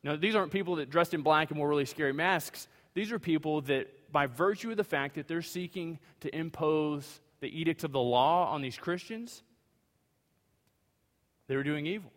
Now, 0.03 0.15
these 0.15 0.35
aren't 0.35 0.51
people 0.51 0.75
that 0.75 0.89
dressed 0.89 1.13
in 1.13 1.21
black 1.21 1.49
and 1.49 1.59
wore 1.59 1.67
really 1.67 1.85
scary 1.85 2.13
masks. 2.13 2.67
These 2.93 3.11
are 3.11 3.17
people 3.19 3.61
that, 3.61 4.11
by 4.11 4.27
virtue 4.27 4.71
of 4.71 4.77
the 4.77 4.83
fact 4.83 5.15
that 5.15 5.27
they're 5.27 5.41
seeking 5.41 5.99
to 6.21 6.35
impose 6.35 7.21
the 7.39 7.47
edicts 7.47 7.83
of 7.83 7.91
the 7.91 7.99
law 7.99 8.51
on 8.53 8.61
these 8.61 8.77
Christians, 8.77 9.41
they 11.47 11.55
were 11.55 11.63
doing 11.63 11.85
evil. 11.85 12.11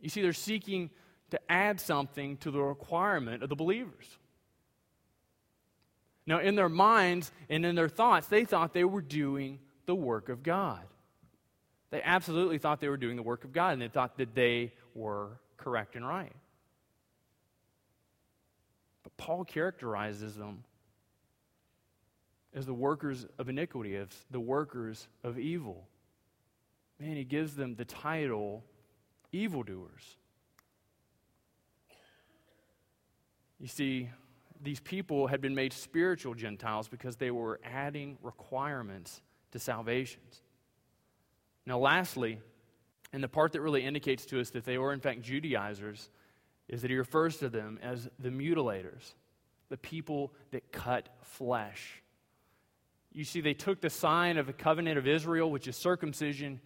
You 0.00 0.08
see, 0.08 0.22
they're 0.22 0.32
seeking 0.32 0.90
to 1.30 1.40
add 1.50 1.80
something 1.80 2.36
to 2.38 2.50
the 2.50 2.60
requirement 2.62 3.42
of 3.42 3.48
the 3.48 3.56
believers. 3.56 4.18
Now, 6.28 6.40
in 6.40 6.56
their 6.56 6.68
minds 6.68 7.32
and 7.48 7.64
in 7.64 7.74
their 7.74 7.88
thoughts, 7.88 8.26
they 8.26 8.44
thought 8.44 8.74
they 8.74 8.84
were 8.84 9.00
doing 9.00 9.60
the 9.86 9.94
work 9.94 10.28
of 10.28 10.42
God. 10.42 10.82
They 11.88 12.02
absolutely 12.02 12.58
thought 12.58 12.80
they 12.80 12.90
were 12.90 12.98
doing 12.98 13.16
the 13.16 13.22
work 13.22 13.44
of 13.44 13.52
God, 13.54 13.72
and 13.72 13.80
they 13.80 13.88
thought 13.88 14.18
that 14.18 14.34
they 14.34 14.74
were 14.94 15.40
correct 15.56 15.96
and 15.96 16.06
right. 16.06 16.34
But 19.04 19.16
Paul 19.16 19.46
characterizes 19.46 20.36
them 20.36 20.64
as 22.52 22.66
the 22.66 22.74
workers 22.74 23.24
of 23.38 23.48
iniquity, 23.48 23.96
as 23.96 24.08
the 24.30 24.38
workers 24.38 25.08
of 25.24 25.38
evil. 25.38 25.88
Man, 27.00 27.16
he 27.16 27.24
gives 27.24 27.56
them 27.56 27.74
the 27.74 27.86
title 27.86 28.64
evildoers. 29.32 30.18
You 33.58 33.68
see, 33.68 34.10
these 34.62 34.80
people 34.80 35.26
had 35.26 35.40
been 35.40 35.54
made 35.54 35.72
spiritual 35.72 36.34
Gentiles 36.34 36.88
because 36.88 37.16
they 37.16 37.30
were 37.30 37.60
adding 37.64 38.18
requirements 38.22 39.22
to 39.52 39.58
salvations. 39.58 40.42
Now, 41.66 41.78
lastly, 41.78 42.40
and 43.12 43.22
the 43.22 43.28
part 43.28 43.52
that 43.52 43.60
really 43.60 43.84
indicates 43.84 44.26
to 44.26 44.40
us 44.40 44.50
that 44.50 44.64
they 44.64 44.78
were, 44.78 44.92
in 44.92 45.00
fact, 45.00 45.22
Judaizers, 45.22 46.10
is 46.68 46.82
that 46.82 46.90
he 46.90 46.96
refers 46.96 47.38
to 47.38 47.48
them 47.48 47.78
as 47.82 48.08
the 48.18 48.30
mutilators, 48.30 49.14
the 49.68 49.76
people 49.76 50.32
that 50.50 50.70
cut 50.72 51.08
flesh. 51.22 52.02
You 53.12 53.24
see, 53.24 53.40
they 53.40 53.54
took 53.54 53.80
the 53.80 53.90
sign 53.90 54.36
of 54.36 54.46
the 54.46 54.52
covenant 54.52 54.98
of 54.98 55.06
Israel, 55.06 55.50
which 55.50 55.66
is 55.66 55.76
circumcision, 55.76 56.60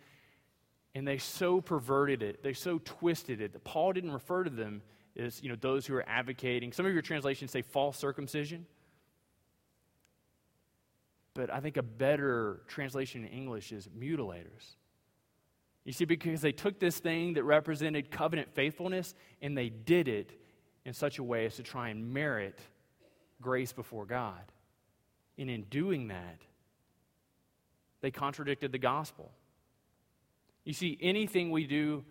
and 0.94 1.06
they 1.06 1.18
so 1.18 1.60
perverted 1.60 2.22
it, 2.22 2.42
they 2.42 2.52
so 2.52 2.80
twisted 2.84 3.40
it 3.40 3.52
that 3.52 3.64
Paul 3.64 3.92
didn't 3.92 4.12
refer 4.12 4.44
to 4.44 4.50
them 4.50 4.82
is 5.14 5.42
you 5.42 5.48
know 5.48 5.56
those 5.60 5.86
who 5.86 5.94
are 5.94 6.04
advocating. 6.08 6.72
Some 6.72 6.86
of 6.86 6.92
your 6.92 7.02
translations 7.02 7.50
say 7.50 7.62
false 7.62 7.98
circumcision. 7.98 8.66
But 11.34 11.50
I 11.50 11.60
think 11.60 11.76
a 11.76 11.82
better 11.82 12.62
translation 12.68 13.24
in 13.24 13.30
English 13.30 13.72
is 13.72 13.88
mutilators. 13.98 14.76
You 15.84 15.92
see, 15.92 16.04
because 16.04 16.40
they 16.40 16.52
took 16.52 16.78
this 16.78 16.98
thing 16.98 17.34
that 17.34 17.44
represented 17.44 18.10
covenant 18.10 18.54
faithfulness 18.54 19.14
and 19.40 19.56
they 19.56 19.68
did 19.68 20.08
it 20.08 20.38
in 20.84 20.92
such 20.92 21.18
a 21.18 21.22
way 21.22 21.46
as 21.46 21.56
to 21.56 21.62
try 21.62 21.88
and 21.88 22.12
merit 22.12 22.60
grace 23.40 23.72
before 23.72 24.04
God. 24.04 24.42
And 25.38 25.50
in 25.50 25.62
doing 25.64 26.08
that, 26.08 26.38
they 28.00 28.10
contradicted 28.10 28.70
the 28.70 28.78
gospel. 28.78 29.32
You 30.64 30.72
see, 30.72 30.98
anything 31.00 31.50
we 31.50 31.66
do 31.66 32.04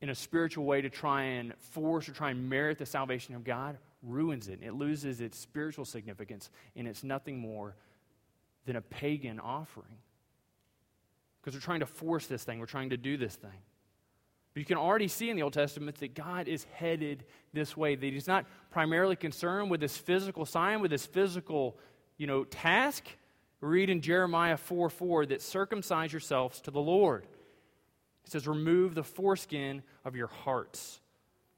in 0.00 0.08
a 0.08 0.14
spiritual 0.14 0.64
way 0.64 0.80
to 0.80 0.90
try 0.90 1.22
and 1.22 1.54
force 1.58 2.08
or 2.08 2.12
try 2.12 2.30
and 2.30 2.48
merit 2.48 2.78
the 2.78 2.86
salvation 2.86 3.34
of 3.34 3.44
God 3.44 3.76
ruins 4.02 4.48
it. 4.48 4.60
It 4.62 4.72
loses 4.72 5.20
its 5.20 5.38
spiritual 5.38 5.84
significance, 5.84 6.50
and 6.74 6.88
it's 6.88 7.04
nothing 7.04 7.38
more 7.38 7.76
than 8.66 8.76
a 8.76 8.80
pagan 8.80 9.38
offering. 9.40 9.98
Because 11.40 11.54
we're 11.54 11.64
trying 11.64 11.80
to 11.80 11.86
force 11.86 12.26
this 12.26 12.44
thing, 12.44 12.58
we're 12.58 12.66
trying 12.66 12.90
to 12.90 12.96
do 12.96 13.16
this 13.16 13.34
thing. 13.34 13.50
But 14.52 14.60
you 14.60 14.66
can 14.66 14.78
already 14.78 15.08
see 15.08 15.30
in 15.30 15.36
the 15.36 15.42
Old 15.42 15.52
Testament 15.52 15.98
that 15.98 16.14
God 16.14 16.48
is 16.48 16.64
headed 16.72 17.24
this 17.52 17.76
way, 17.76 17.94
that 17.94 18.06
He's 18.06 18.26
not 18.26 18.46
primarily 18.70 19.16
concerned 19.16 19.70
with 19.70 19.80
this 19.80 19.96
physical 19.96 20.44
sign, 20.44 20.80
with 20.80 20.90
this 20.90 21.06
physical, 21.06 21.78
you 22.16 22.26
know, 22.26 22.44
task. 22.44 23.04
Read 23.60 23.90
in 23.90 24.00
Jeremiah 24.00 24.56
4 24.56 24.88
4 24.88 25.26
that 25.26 25.42
circumcise 25.42 26.12
yourselves 26.12 26.60
to 26.62 26.70
the 26.70 26.80
Lord. 26.80 27.26
It 28.24 28.32
says, 28.32 28.46
Remove 28.46 28.94
the 28.94 29.02
foreskin 29.02 29.82
of 30.04 30.16
your 30.16 30.28
hearts, 30.28 31.00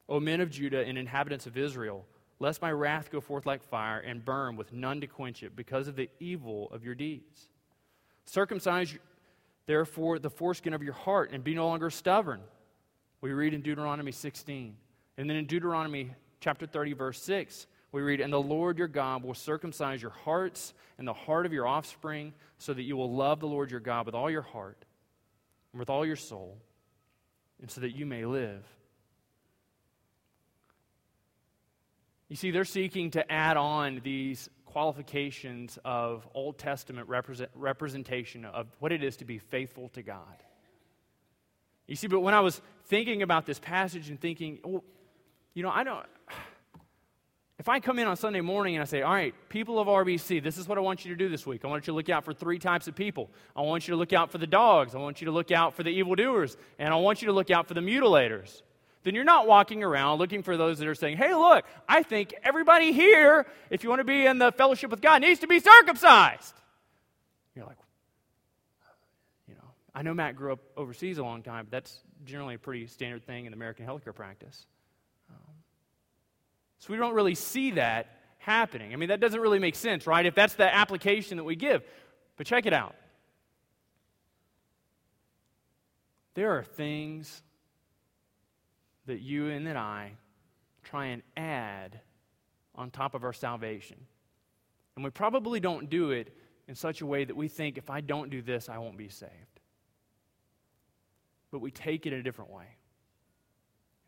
O 0.09 0.21
men 0.21 0.41
of 0.41 0.51
Judah 0.51 0.85
and 0.85 0.99
inhabitants 0.99 1.47
of 1.47 1.57
Israel, 1.57 2.05
lest 2.39 2.63
my 2.63 2.73
wrath 2.73 3.11
go 3.11 3.21
forth 3.21 3.47
like 3.47 3.63
fire 3.63 4.01
and 4.01 4.25
burn 4.25 4.57
with 4.57 4.73
none 4.73 5.01
to 5.01 5.07
quench 5.07 5.43
it 5.43 5.55
because 5.55 5.89
of 5.89 5.97
the 5.97 6.09
evil 6.19 6.69
of 6.73 6.85
your 6.85 6.95
deeds. 6.95 7.49
Circumcise, 8.25 8.97
therefore, 9.67 10.19
the 10.19 10.31
foreskin 10.31 10.75
of 10.75 10.83
your 10.83 10.93
heart 10.93 11.31
and 11.33 11.45
be 11.45 11.55
no 11.55 11.69
longer 11.69 11.91
stubborn. 11.91 12.41
We 13.21 13.33
read 13.33 13.55
in 13.55 13.63
Deuteronomy 13.63 14.13
16. 14.13 14.77
And 15.19 15.31
then 15.31 15.37
in 15.37 15.47
Deuteronomy 15.47 16.11
chapter 16.41 16.67
30, 16.67 16.95
verse 16.95 17.23
6, 17.23 17.67
we 17.93 18.01
read, 18.01 18.21
And 18.21 18.33
the 18.33 18.41
Lord 18.41 18.79
your 18.79 18.89
God 18.89 19.23
will 19.23 19.35
circumcise 19.35 20.01
your 20.01 20.11
hearts 20.11 20.75
and 20.99 21.07
the 21.07 21.13
heart 21.13 21.47
of 21.47 21.53
your 21.53 21.67
offspring, 21.67 22.33
so 22.59 22.73
that 22.73 22.83
you 22.83 22.97
will 22.97 23.15
love 23.15 23.41
the 23.41 23.47
Lord 23.47 23.71
your 23.71 23.81
God 23.81 24.07
with 24.07 24.15
all 24.15 24.31
your 24.31 24.43
heart 24.43 24.85
and 25.73 25.79
with 25.79 25.91
all 25.91 26.05
your 26.05 26.17
soul, 26.17 26.59
and 27.61 27.71
so 27.71 27.81
that 27.81 27.97
you 27.97 28.07
may 28.07 28.25
live. 28.25 28.65
You 32.29 32.37
see, 32.37 32.51
they're 32.51 32.65
seeking 32.65 33.11
to 33.11 33.31
add 33.31 33.57
on 33.57 34.01
these 34.03 34.49
qualifications 34.65 35.79
of 35.85 36.27
Old 36.35 36.57
Testament 36.57 37.09
represent, 37.09 37.51
representation 37.55 38.47
of 38.47 38.69
what 38.79 38.91
it 38.91 39.05
is 39.05 39.19
to 39.19 39.27
be 39.27 39.39
faithful 39.39 39.91
to 39.91 40.03
God. 40.03 40.43
You 41.87 41.97
see, 41.97 42.07
but 42.07 42.21
when 42.21 42.33
I 42.33 42.41
was 42.41 42.61
thinking 42.87 43.23
about 43.23 43.45
this 43.45 43.59
passage 43.59 44.09
and 44.09 44.19
thinking, 44.19 44.61
well, 44.65 44.83
you 45.53 45.63
know, 45.63 45.71
I 45.71 45.85
don't. 45.85 46.07
If 47.63 47.69
I 47.69 47.79
come 47.79 48.01
in 48.01 48.09
on 48.09 48.17
Sunday 48.17 48.41
morning 48.41 48.75
and 48.75 48.83
I 48.83 48.87
say, 48.87 49.03
all 49.03 49.13
right, 49.13 49.33
people 49.49 49.79
of 49.79 49.87
RBC, 49.87 50.43
this 50.43 50.59
is 50.59 50.67
what 50.67 50.79
I 50.79 50.81
want 50.81 51.05
you 51.05 51.13
to 51.13 51.17
do 51.17 51.29
this 51.29 51.47
week. 51.47 51.65
I 51.65 51.69
want 51.69 51.87
you 51.87 51.93
to 51.93 51.95
look 51.97 52.09
out 52.09 52.25
for 52.25 52.35
three 52.35 52.59
types 52.59 52.89
of 52.89 52.97
people. 52.97 53.31
I 53.55 53.61
want 53.61 53.87
you 53.87 53.93
to 53.93 53.99
look 53.99 54.13
out 54.13 54.33
for 54.33 54.39
the 54.39 54.49
dogs. 54.49 54.97
I 54.97 54.99
want 54.99 55.21
you 55.21 55.27
to 55.27 55.31
look 55.31 55.53
out 55.53 55.75
for 55.75 55.85
the 55.85 55.91
evildoers. 55.91 56.57
And 56.81 56.93
I 56.93 56.97
want 56.97 57.23
you 57.23 57.27
to 57.27 57.33
look 57.33 57.53
out 57.53 57.69
for 57.69 57.75
the 57.75 57.81
mutilators. 57.81 58.63
Then 59.05 59.15
you're 59.15 59.23
not 59.23 59.47
walking 59.47 59.85
around 59.85 60.19
looking 60.19 60.43
for 60.43 60.57
those 60.57 60.81
that 60.81 60.89
are 60.89 60.97
saying, 60.97 61.19
hey, 61.19 61.37
look, 61.37 61.65
I 61.89 62.03
think 62.03 62.35
everybody 62.43 62.91
here, 62.91 63.47
if 63.71 63.85
you 63.85 63.91
want 63.91 64.01
to 64.01 64.05
be 64.05 64.27
in 64.27 64.39
the 64.39 64.51
fellowship 64.51 64.91
with 64.91 65.01
God, 65.01 65.21
needs 65.21 65.39
to 65.39 65.47
be 65.47 65.61
circumcised. 65.61 66.55
You're 67.55 67.67
like, 67.67 67.79
you 69.47 69.55
know, 69.55 69.71
I 69.95 70.03
know 70.03 70.15
Matt 70.15 70.35
grew 70.35 70.55
up 70.55 70.59
overseas 70.77 71.19
a 71.19 71.23
long 71.23 71.45
time, 71.45 71.67
but 71.67 71.71
that's 71.71 71.97
generally 72.25 72.57
a 72.57 72.59
pretty 72.59 72.89
standard 72.89 73.25
thing 73.25 73.47
in 73.47 73.53
American 73.53 73.87
healthcare 73.87 74.17
practice. 74.17 74.67
So 76.83 76.93
we 76.93 76.99
don't 76.99 77.15
really 77.15 77.37
see 77.37 77.71
that 77.73 78.09
happening. 78.39 78.93
I 78.93 78.97
mean, 78.97 79.11
that 79.11 79.21
doesn't 79.21 79.41
really 79.41 79.61
make 79.61 79.77
sense, 79.77 80.05
right? 80.05 80.27
If 80.27 80.35
that's 80.35 80.55
the 80.55 80.65
application 80.65 81.37
that 81.37 81.45
we 81.45 81.55
give. 81.55 81.85
But 82.37 82.45
check 82.45 82.67
it 82.67 82.73
out. 82.73 82.97
There 86.35 86.59
are 86.59 86.65
things 86.65 87.41
that 89.07 89.21
you 89.21 89.49
and 89.49 89.69
that 89.69 89.77
I 89.77 90.15
try 90.83 91.07
and 91.07 91.23
add 91.37 92.01
on 92.75 92.91
top 92.91 93.15
of 93.15 93.23
our 93.23 93.33
salvation. 93.33 93.99
And 94.97 95.05
we 95.05 95.11
probably 95.11 95.61
don't 95.61 95.89
do 95.89 96.11
it 96.11 96.37
in 96.67 96.75
such 96.75 97.01
a 97.01 97.07
way 97.07 97.25
that 97.25 97.37
we 97.37 97.47
think 97.47 97.79
if 97.79 97.91
I 97.91 98.01
don't 98.01 98.29
do 98.29 98.43
this, 98.43 98.69
I 98.69 98.79
won't 98.79 98.99
be 98.99 99.09
saved. 99.09 99.31
But 101.53 101.61
we 101.61 101.71
take 101.71 102.07
it 102.07 102.13
a 102.13 102.25
different 102.25 102.51
way. 102.51 102.67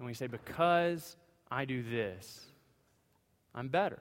And 0.01 0.07
we 0.09 0.15
say, 0.15 0.27
because 0.27 1.17
I 1.53 1.67
do 1.67 1.81
this, 1.85 2.47
I'm 3.55 3.69
better. 3.69 4.01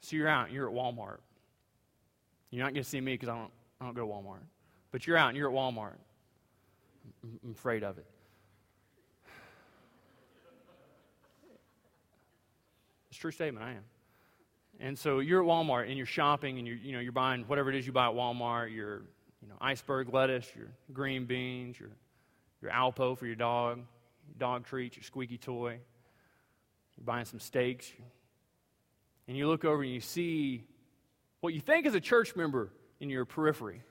So 0.00 0.16
you're 0.16 0.28
out, 0.28 0.50
you're 0.50 0.68
at 0.68 0.74
Walmart. 0.74 1.18
You're 2.50 2.64
not 2.64 2.72
going 2.72 2.82
to 2.82 2.88
see 2.88 3.00
me 3.00 3.12
because 3.12 3.28
I 3.28 3.36
don't, 3.36 3.50
I 3.80 3.84
don't 3.84 3.94
go 3.94 4.00
to 4.00 4.06
Walmart. 4.06 4.40
But 4.90 5.06
you're 5.06 5.18
out 5.18 5.28
and 5.28 5.36
you're 5.36 5.50
at 5.50 5.54
Walmart. 5.54 5.96
I'm 7.44 7.50
afraid 7.50 7.84
of 7.84 7.98
it. 7.98 8.06
It's 13.10 13.18
a 13.18 13.20
true 13.20 13.32
statement, 13.32 13.66
I 13.66 13.72
am. 13.72 13.84
And 14.80 14.98
so 14.98 15.18
you're 15.18 15.42
at 15.42 15.48
Walmart 15.48 15.88
and 15.88 15.96
you're 15.96 16.06
shopping 16.06 16.58
and 16.58 16.66
you're, 16.66 16.76
you 16.76 16.92
know, 16.92 17.00
you're 17.00 17.12
buying 17.12 17.42
whatever 17.42 17.68
it 17.68 17.76
is 17.76 17.86
you 17.86 17.92
buy 17.92 18.06
at 18.06 18.14
Walmart, 18.14 18.74
your 18.74 19.02
you 19.42 19.48
know, 19.48 19.56
iceberg 19.60 20.12
lettuce, 20.14 20.50
your 20.56 20.68
green 20.92 21.26
beans, 21.26 21.78
your, 21.78 21.90
your 22.62 22.70
Alpo 22.70 23.16
for 23.16 23.26
your 23.26 23.34
dog, 23.34 23.78
your 23.78 24.38
dog 24.38 24.64
treats, 24.64 24.96
your 24.96 25.02
squeaky 25.02 25.36
toy. 25.36 25.78
You're 26.98 27.04
buying 27.04 27.24
some 27.24 27.40
steaks. 27.40 27.90
And 29.26 29.36
you 29.36 29.46
look 29.46 29.64
over 29.64 29.82
and 29.82 29.92
you 29.92 30.00
see 30.00 30.64
what 31.40 31.54
you 31.54 31.60
think 31.60 31.86
is 31.86 31.94
a 31.94 32.00
church 32.00 32.34
member 32.34 32.70
in 33.00 33.08
your 33.08 33.24
periphery. 33.24 33.82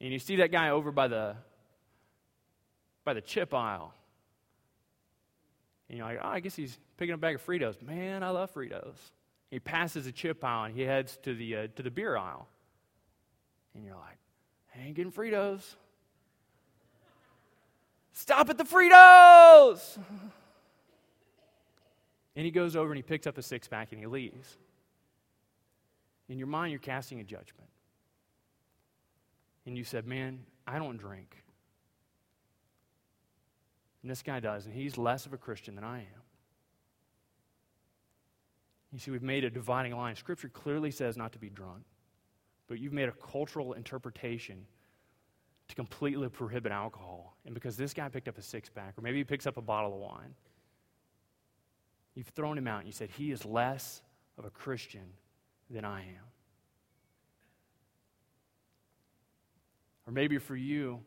And 0.00 0.12
you 0.12 0.18
see 0.18 0.36
that 0.36 0.52
guy 0.52 0.70
over 0.70 0.92
by 0.92 1.08
the 1.08 1.36
by 3.04 3.14
the 3.14 3.20
chip 3.20 3.54
aisle. 3.54 3.94
And 5.88 5.98
you're 5.98 6.06
like, 6.06 6.18
oh, 6.20 6.28
I 6.28 6.40
guess 6.40 6.56
he's 6.56 6.76
picking 6.96 7.12
up 7.12 7.20
a 7.20 7.22
bag 7.22 7.36
of 7.36 7.46
Fritos. 7.46 7.80
Man, 7.80 8.22
I 8.22 8.30
love 8.30 8.52
Fritos. 8.52 8.96
He 9.50 9.60
passes 9.60 10.06
the 10.06 10.12
chip 10.12 10.44
aisle 10.44 10.64
and 10.64 10.74
he 10.74 10.82
heads 10.82 11.16
to 11.22 11.34
the, 11.34 11.56
uh, 11.56 11.66
to 11.76 11.82
the 11.82 11.90
beer 11.90 12.16
aisle. 12.16 12.48
And 13.74 13.84
you're 13.84 13.94
like, 13.94 14.18
I 14.74 14.86
ain't 14.86 14.96
getting 14.96 15.12
Fritos. 15.12 15.62
Stop 18.12 18.50
at 18.50 18.58
the 18.58 18.64
Fritos! 18.64 19.98
And 22.36 22.44
he 22.44 22.50
goes 22.50 22.76
over 22.76 22.90
and 22.90 22.96
he 22.96 23.02
picks 23.02 23.26
up 23.26 23.38
a 23.38 23.42
six 23.42 23.66
pack 23.66 23.92
and 23.92 24.00
he 24.00 24.06
leaves. 24.06 24.58
In 26.28 26.38
your 26.38 26.46
mind, 26.46 26.70
you're 26.70 26.78
casting 26.78 27.18
a 27.18 27.24
judgment. 27.24 27.68
And 29.64 29.76
you 29.76 29.84
said, 29.84 30.06
Man, 30.06 30.44
I 30.66 30.78
don't 30.78 30.98
drink. 30.98 31.42
And 34.02 34.10
this 34.10 34.22
guy 34.22 34.38
does, 34.38 34.66
and 34.66 34.74
he's 34.74 34.96
less 34.96 35.26
of 35.26 35.32
a 35.32 35.36
Christian 35.36 35.74
than 35.74 35.82
I 35.82 35.98
am. 35.98 36.22
You 38.92 39.00
see, 39.00 39.10
we've 39.10 39.22
made 39.22 39.42
a 39.42 39.50
dividing 39.50 39.96
line. 39.96 40.14
Scripture 40.14 40.48
clearly 40.48 40.90
says 40.92 41.16
not 41.16 41.32
to 41.32 41.38
be 41.38 41.50
drunk, 41.50 41.82
but 42.68 42.78
you've 42.78 42.92
made 42.92 43.08
a 43.08 43.12
cultural 43.12 43.72
interpretation 43.72 44.64
to 45.68 45.74
completely 45.74 46.28
prohibit 46.28 46.70
alcohol. 46.70 47.36
And 47.44 47.52
because 47.52 47.76
this 47.76 47.92
guy 47.92 48.08
picked 48.08 48.28
up 48.28 48.38
a 48.38 48.42
six 48.42 48.68
pack, 48.68 48.96
or 48.96 49.02
maybe 49.02 49.18
he 49.18 49.24
picks 49.24 49.46
up 49.46 49.56
a 49.56 49.60
bottle 49.60 49.92
of 49.92 49.98
wine, 49.98 50.34
you've 52.16 52.28
thrown 52.28 52.58
him 52.58 52.66
out 52.66 52.78
and 52.78 52.86
you 52.88 52.92
said, 52.92 53.10
he 53.10 53.30
is 53.30 53.44
less 53.44 54.02
of 54.36 54.44
a 54.44 54.50
Christian 54.50 55.12
than 55.70 55.84
I 55.84 56.00
am. 56.00 56.24
Or 60.06 60.12
maybe 60.12 60.38
for 60.38 60.56
you, 60.56 61.00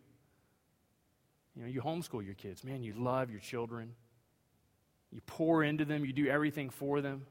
you 1.56 1.64
know, 1.64 1.68
you 1.68 1.82
homeschool 1.82 2.24
your 2.24 2.36
kids. 2.36 2.64
Man, 2.64 2.84
you 2.84 2.94
love 2.94 3.30
your 3.30 3.40
children. 3.40 3.94
You 5.12 5.22
pour 5.26 5.64
into 5.64 5.86
them, 5.86 6.06
you 6.06 6.14
do 6.14 6.28
everything 6.28 6.70
for 6.70 7.02
them. 7.02 7.26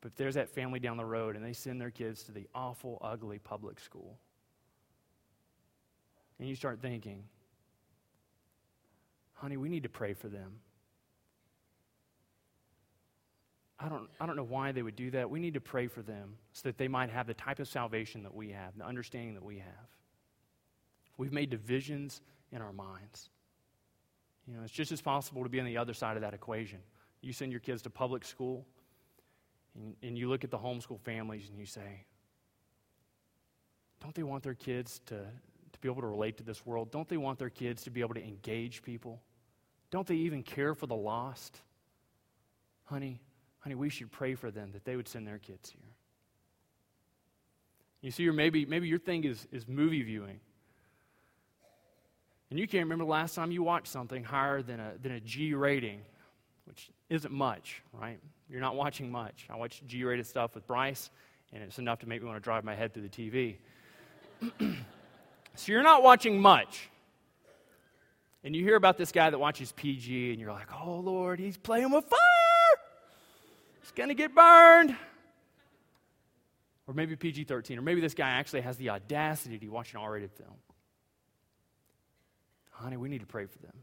But 0.00 0.16
there's 0.16 0.34
that 0.34 0.48
family 0.48 0.80
down 0.80 0.96
the 0.96 1.04
road, 1.04 1.36
and 1.36 1.44
they 1.44 1.52
send 1.52 1.80
their 1.80 1.90
kids 1.90 2.24
to 2.24 2.32
the 2.32 2.48
awful, 2.54 2.98
ugly 3.00 3.38
public 3.38 3.78
school. 3.78 4.18
And 6.38 6.48
you 6.48 6.56
start 6.56 6.80
thinking, 6.82 7.22
honey, 9.34 9.56
we 9.56 9.68
need 9.68 9.84
to 9.84 9.88
pray 9.88 10.12
for 10.12 10.28
them. 10.28 10.56
I 13.82 13.88
don't, 13.88 14.08
I 14.20 14.26
don't 14.26 14.36
know 14.36 14.44
why 14.44 14.70
they 14.70 14.82
would 14.82 14.94
do 14.94 15.10
that. 15.10 15.28
We 15.28 15.40
need 15.40 15.54
to 15.54 15.60
pray 15.60 15.88
for 15.88 16.02
them 16.02 16.36
so 16.52 16.68
that 16.68 16.78
they 16.78 16.86
might 16.86 17.10
have 17.10 17.26
the 17.26 17.34
type 17.34 17.58
of 17.58 17.66
salvation 17.66 18.22
that 18.22 18.34
we 18.34 18.50
have, 18.50 18.76
the 18.78 18.84
understanding 18.84 19.34
that 19.34 19.44
we 19.44 19.58
have. 19.58 19.88
We've 21.16 21.32
made 21.32 21.50
divisions 21.50 22.20
in 22.52 22.62
our 22.62 22.72
minds. 22.72 23.30
You 24.46 24.54
know, 24.54 24.62
it's 24.62 24.72
just 24.72 24.92
as 24.92 25.00
possible 25.00 25.42
to 25.42 25.48
be 25.48 25.58
on 25.58 25.66
the 25.66 25.76
other 25.76 25.94
side 25.94 26.16
of 26.16 26.22
that 26.22 26.32
equation. 26.32 26.78
You 27.22 27.32
send 27.32 27.50
your 27.50 27.60
kids 27.60 27.82
to 27.82 27.90
public 27.90 28.24
school, 28.24 28.66
and, 29.74 29.96
and 30.02 30.16
you 30.16 30.28
look 30.28 30.44
at 30.44 30.50
the 30.50 30.58
homeschool 30.58 31.00
families 31.00 31.48
and 31.48 31.58
you 31.58 31.66
say, 31.66 32.04
don't 34.00 34.14
they 34.14 34.22
want 34.22 34.42
their 34.42 34.54
kids 34.54 35.00
to, 35.06 35.16
to 35.16 35.78
be 35.80 35.88
able 35.88 36.02
to 36.02 36.08
relate 36.08 36.36
to 36.36 36.44
this 36.44 36.64
world? 36.64 36.90
Don't 36.92 37.08
they 37.08 37.16
want 37.16 37.38
their 37.38 37.50
kids 37.50 37.82
to 37.84 37.90
be 37.90 38.00
able 38.00 38.14
to 38.14 38.22
engage 38.22 38.82
people? 38.82 39.20
Don't 39.90 40.06
they 40.06 40.16
even 40.16 40.42
care 40.42 40.74
for 40.74 40.86
the 40.86 40.96
lost? 40.96 41.60
Honey, 42.84 43.20
honey, 43.62 43.74
we 43.76 43.88
should 43.88 44.10
pray 44.10 44.34
for 44.34 44.50
them 44.50 44.70
that 44.72 44.84
they 44.84 44.96
would 44.96 45.08
send 45.08 45.26
their 45.26 45.38
kids 45.38 45.70
here. 45.70 45.94
You 48.00 48.10
see, 48.10 48.28
or 48.28 48.32
maybe, 48.32 48.66
maybe 48.66 48.88
your 48.88 48.98
thing 48.98 49.24
is, 49.24 49.46
is 49.52 49.68
movie 49.68 50.02
viewing. 50.02 50.40
And 52.50 52.58
you 52.58 52.66
can't 52.66 52.84
remember 52.84 53.04
the 53.04 53.10
last 53.10 53.34
time 53.34 53.52
you 53.52 53.62
watched 53.62 53.86
something 53.86 54.24
higher 54.24 54.60
than 54.60 54.80
a, 54.80 54.92
than 55.00 55.12
a 55.12 55.20
G 55.20 55.54
rating, 55.54 56.00
which 56.66 56.90
isn't 57.08 57.32
much, 57.32 57.82
right? 57.92 58.18
You're 58.50 58.60
not 58.60 58.74
watching 58.74 59.10
much. 59.10 59.46
I 59.48 59.56
watch 59.56 59.82
G 59.86 60.04
rated 60.04 60.26
stuff 60.26 60.54
with 60.56 60.66
Bryce, 60.66 61.10
and 61.52 61.62
it's 61.62 61.78
enough 61.78 62.00
to 62.00 62.08
make 62.08 62.20
me 62.20 62.28
want 62.28 62.36
to 62.36 62.44
drive 62.44 62.64
my 62.64 62.74
head 62.74 62.92
through 62.92 63.08
the 63.08 63.08
TV. 63.08 63.56
so 65.54 65.72
you're 65.72 65.84
not 65.84 66.02
watching 66.02 66.40
much. 66.40 66.90
And 68.44 68.56
you 68.56 68.64
hear 68.64 68.74
about 68.74 68.98
this 68.98 69.12
guy 69.12 69.30
that 69.30 69.38
watches 69.38 69.70
PG, 69.72 70.32
and 70.32 70.40
you're 70.40 70.52
like, 70.52 70.68
oh, 70.84 70.96
Lord, 70.96 71.38
he's 71.38 71.56
playing 71.56 71.92
with 71.92 72.04
fire. 72.06 72.41
He's 73.82 73.92
going 73.92 74.08
to 74.08 74.14
get 74.14 74.34
burned. 74.34 74.96
Or 76.86 76.94
maybe 76.94 77.14
PG 77.14 77.44
13. 77.44 77.78
Or 77.78 77.82
maybe 77.82 78.00
this 78.00 78.14
guy 78.14 78.30
actually 78.30 78.62
has 78.62 78.76
the 78.76 78.90
audacity 78.90 79.58
to 79.58 79.68
watch 79.68 79.92
an 79.92 80.00
R 80.00 80.12
rated 80.12 80.32
film 80.32 80.56
honey, 82.82 82.96
we 82.96 83.08
need 83.08 83.20
to 83.20 83.26
pray 83.26 83.46
for 83.46 83.58
them. 83.58 83.76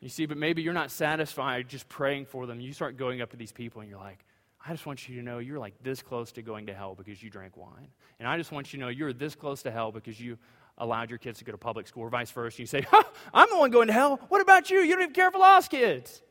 You 0.00 0.10
see, 0.10 0.26
but 0.26 0.36
maybe 0.36 0.60
you're 0.60 0.74
not 0.74 0.90
satisfied 0.90 1.68
just 1.68 1.88
praying 1.88 2.26
for 2.26 2.46
them. 2.46 2.60
You 2.60 2.72
start 2.74 2.98
going 2.98 3.22
up 3.22 3.30
to 3.30 3.36
these 3.36 3.52
people 3.52 3.80
and 3.80 3.88
you're 3.88 3.98
like, 3.98 4.24
I 4.66 4.70
just 4.72 4.84
want 4.86 5.08
you 5.08 5.16
to 5.16 5.22
know 5.22 5.38
you're 5.38 5.58
like 5.58 5.74
this 5.82 6.02
close 6.02 6.32
to 6.32 6.42
going 6.42 6.66
to 6.66 6.74
hell 6.74 6.94
because 6.94 7.22
you 7.22 7.30
drank 7.30 7.56
wine. 7.56 7.88
And 8.18 8.28
I 8.28 8.36
just 8.36 8.52
want 8.52 8.72
you 8.72 8.78
to 8.78 8.84
know 8.84 8.90
you're 8.90 9.12
this 9.12 9.34
close 9.34 9.62
to 9.62 9.70
hell 9.70 9.92
because 9.92 10.20
you 10.20 10.38
allowed 10.76 11.08
your 11.08 11.18
kids 11.18 11.38
to 11.38 11.44
go 11.44 11.52
to 11.52 11.58
public 11.58 11.86
school 11.86 12.02
or 12.02 12.10
vice 12.10 12.30
versa. 12.30 12.60
You 12.60 12.66
say, 12.66 12.84
I'm 13.34 13.48
the 13.50 13.58
one 13.58 13.70
going 13.70 13.86
to 13.86 13.92
hell. 13.92 14.20
What 14.28 14.42
about 14.42 14.70
you? 14.70 14.80
You 14.80 14.92
don't 14.92 15.02
even 15.02 15.14
care 15.14 15.30
for 15.30 15.38
lost 15.38 15.70
kids. 15.70 16.22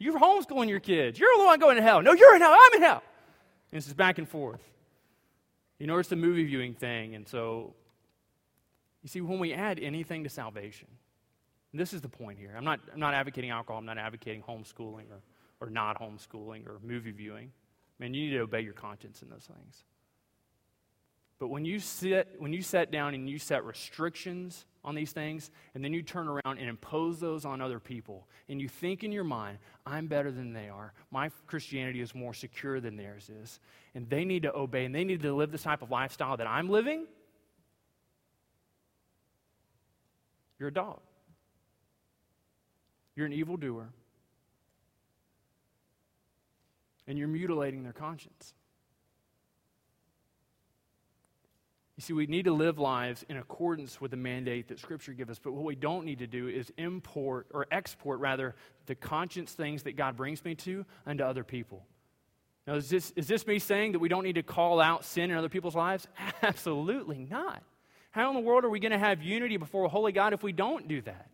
You're 0.00 0.18
homeschooling 0.18 0.68
your 0.68 0.80
kids. 0.80 1.20
You're 1.20 1.36
the 1.36 1.44
one 1.44 1.60
going 1.60 1.76
to 1.76 1.82
hell. 1.82 2.02
No, 2.02 2.14
you're 2.14 2.34
in 2.34 2.40
hell. 2.40 2.56
I'm 2.58 2.74
in 2.74 2.82
hell. 2.82 3.02
And 3.70 3.76
this 3.80 3.86
is 3.86 3.94
back 3.94 4.18
and 4.18 4.28
forth. 4.28 4.62
You 5.78 5.86
know, 5.86 5.98
it's 5.98 6.08
the 6.08 6.16
movie 6.16 6.44
viewing 6.44 6.74
thing. 6.74 7.14
And 7.14 7.28
so 7.28 7.74
you 9.02 9.08
see, 9.08 9.20
when 9.20 9.38
we 9.38 9.52
add 9.52 9.78
anything 9.78 10.24
to 10.24 10.30
salvation, 10.30 10.88
this 11.72 11.92
is 11.92 12.00
the 12.00 12.08
point 12.08 12.38
here. 12.38 12.54
I'm 12.56 12.64
not, 12.64 12.80
I'm 12.92 12.98
not 12.98 13.14
advocating 13.14 13.50
alcohol, 13.50 13.78
I'm 13.78 13.86
not 13.86 13.98
advocating 13.98 14.42
homeschooling 14.42 15.04
or, 15.10 15.22
or 15.60 15.70
not 15.70 16.00
homeschooling 16.00 16.66
or 16.66 16.78
movie 16.82 17.12
viewing. 17.12 17.52
Man, 17.98 18.14
you 18.14 18.24
need 18.24 18.36
to 18.36 18.40
obey 18.40 18.62
your 18.62 18.72
conscience 18.72 19.22
in 19.22 19.28
those 19.28 19.46
things. 19.46 19.84
But 21.38 21.48
when 21.48 21.64
you 21.64 21.78
sit, 21.78 22.36
when 22.38 22.52
you 22.52 22.62
set 22.62 22.90
down 22.90 23.14
and 23.14 23.28
you 23.28 23.38
set 23.38 23.64
restrictions 23.64 24.64
on 24.84 24.94
these 24.94 25.12
things, 25.12 25.50
and 25.74 25.84
then 25.84 25.92
you 25.92 26.02
turn 26.02 26.26
around 26.26 26.58
and 26.58 26.68
impose 26.68 27.20
those 27.20 27.44
on 27.44 27.60
other 27.60 27.78
people, 27.78 28.26
and 28.48 28.60
you 28.60 28.68
think 28.68 29.04
in 29.04 29.12
your 29.12 29.24
mind, 29.24 29.58
I'm 29.84 30.06
better 30.06 30.30
than 30.30 30.52
they 30.52 30.68
are. 30.68 30.92
My 31.10 31.30
Christianity 31.46 32.00
is 32.00 32.14
more 32.14 32.32
secure 32.32 32.80
than 32.80 32.96
theirs 32.96 33.30
is. 33.42 33.60
And 33.94 34.08
they 34.08 34.24
need 34.24 34.42
to 34.44 34.54
obey, 34.54 34.84
and 34.84 34.94
they 34.94 35.04
need 35.04 35.22
to 35.22 35.34
live 35.34 35.52
the 35.52 35.58
type 35.58 35.82
of 35.82 35.90
lifestyle 35.90 36.36
that 36.36 36.46
I'm 36.46 36.68
living 36.68 37.06
You're 40.58 40.68
a 40.68 40.72
dog. 40.72 41.00
You're 43.16 43.24
an 43.26 43.32
evildoer. 43.32 43.88
and 47.10 47.18
you're 47.18 47.26
mutilating 47.26 47.82
their 47.82 47.92
conscience. 47.92 48.54
You 52.00 52.02
see, 52.02 52.12
we 52.14 52.26
need 52.26 52.46
to 52.46 52.52
live 52.52 52.78
lives 52.78 53.26
in 53.28 53.36
accordance 53.36 54.00
with 54.00 54.10
the 54.10 54.16
mandate 54.16 54.68
that 54.68 54.78
Scripture 54.78 55.12
gives 55.12 55.32
us, 55.32 55.38
but 55.38 55.52
what 55.52 55.66
we 55.66 55.74
don't 55.74 56.06
need 56.06 56.20
to 56.20 56.26
do 56.26 56.48
is 56.48 56.72
import 56.78 57.48
or 57.52 57.66
export, 57.70 58.20
rather, 58.20 58.54
the 58.86 58.94
conscience 58.94 59.52
things 59.52 59.82
that 59.82 59.96
God 59.96 60.16
brings 60.16 60.42
me 60.42 60.54
to 60.54 60.86
unto 61.04 61.22
other 61.22 61.44
people. 61.44 61.84
Now, 62.66 62.76
is 62.76 62.88
this, 62.88 63.10
is 63.16 63.28
this 63.28 63.46
me 63.46 63.58
saying 63.58 63.92
that 63.92 63.98
we 63.98 64.08
don't 64.08 64.24
need 64.24 64.36
to 64.36 64.42
call 64.42 64.80
out 64.80 65.04
sin 65.04 65.30
in 65.30 65.36
other 65.36 65.50
people's 65.50 65.74
lives? 65.74 66.08
Absolutely 66.42 67.26
not. 67.30 67.62
How 68.12 68.30
in 68.30 68.34
the 68.34 68.40
world 68.40 68.64
are 68.64 68.70
we 68.70 68.80
going 68.80 68.92
to 68.92 68.98
have 68.98 69.22
unity 69.22 69.58
before 69.58 69.84
a 69.84 69.90
holy 69.90 70.12
God 70.12 70.32
if 70.32 70.42
we 70.42 70.52
don't 70.52 70.88
do 70.88 71.02
that? 71.02 71.28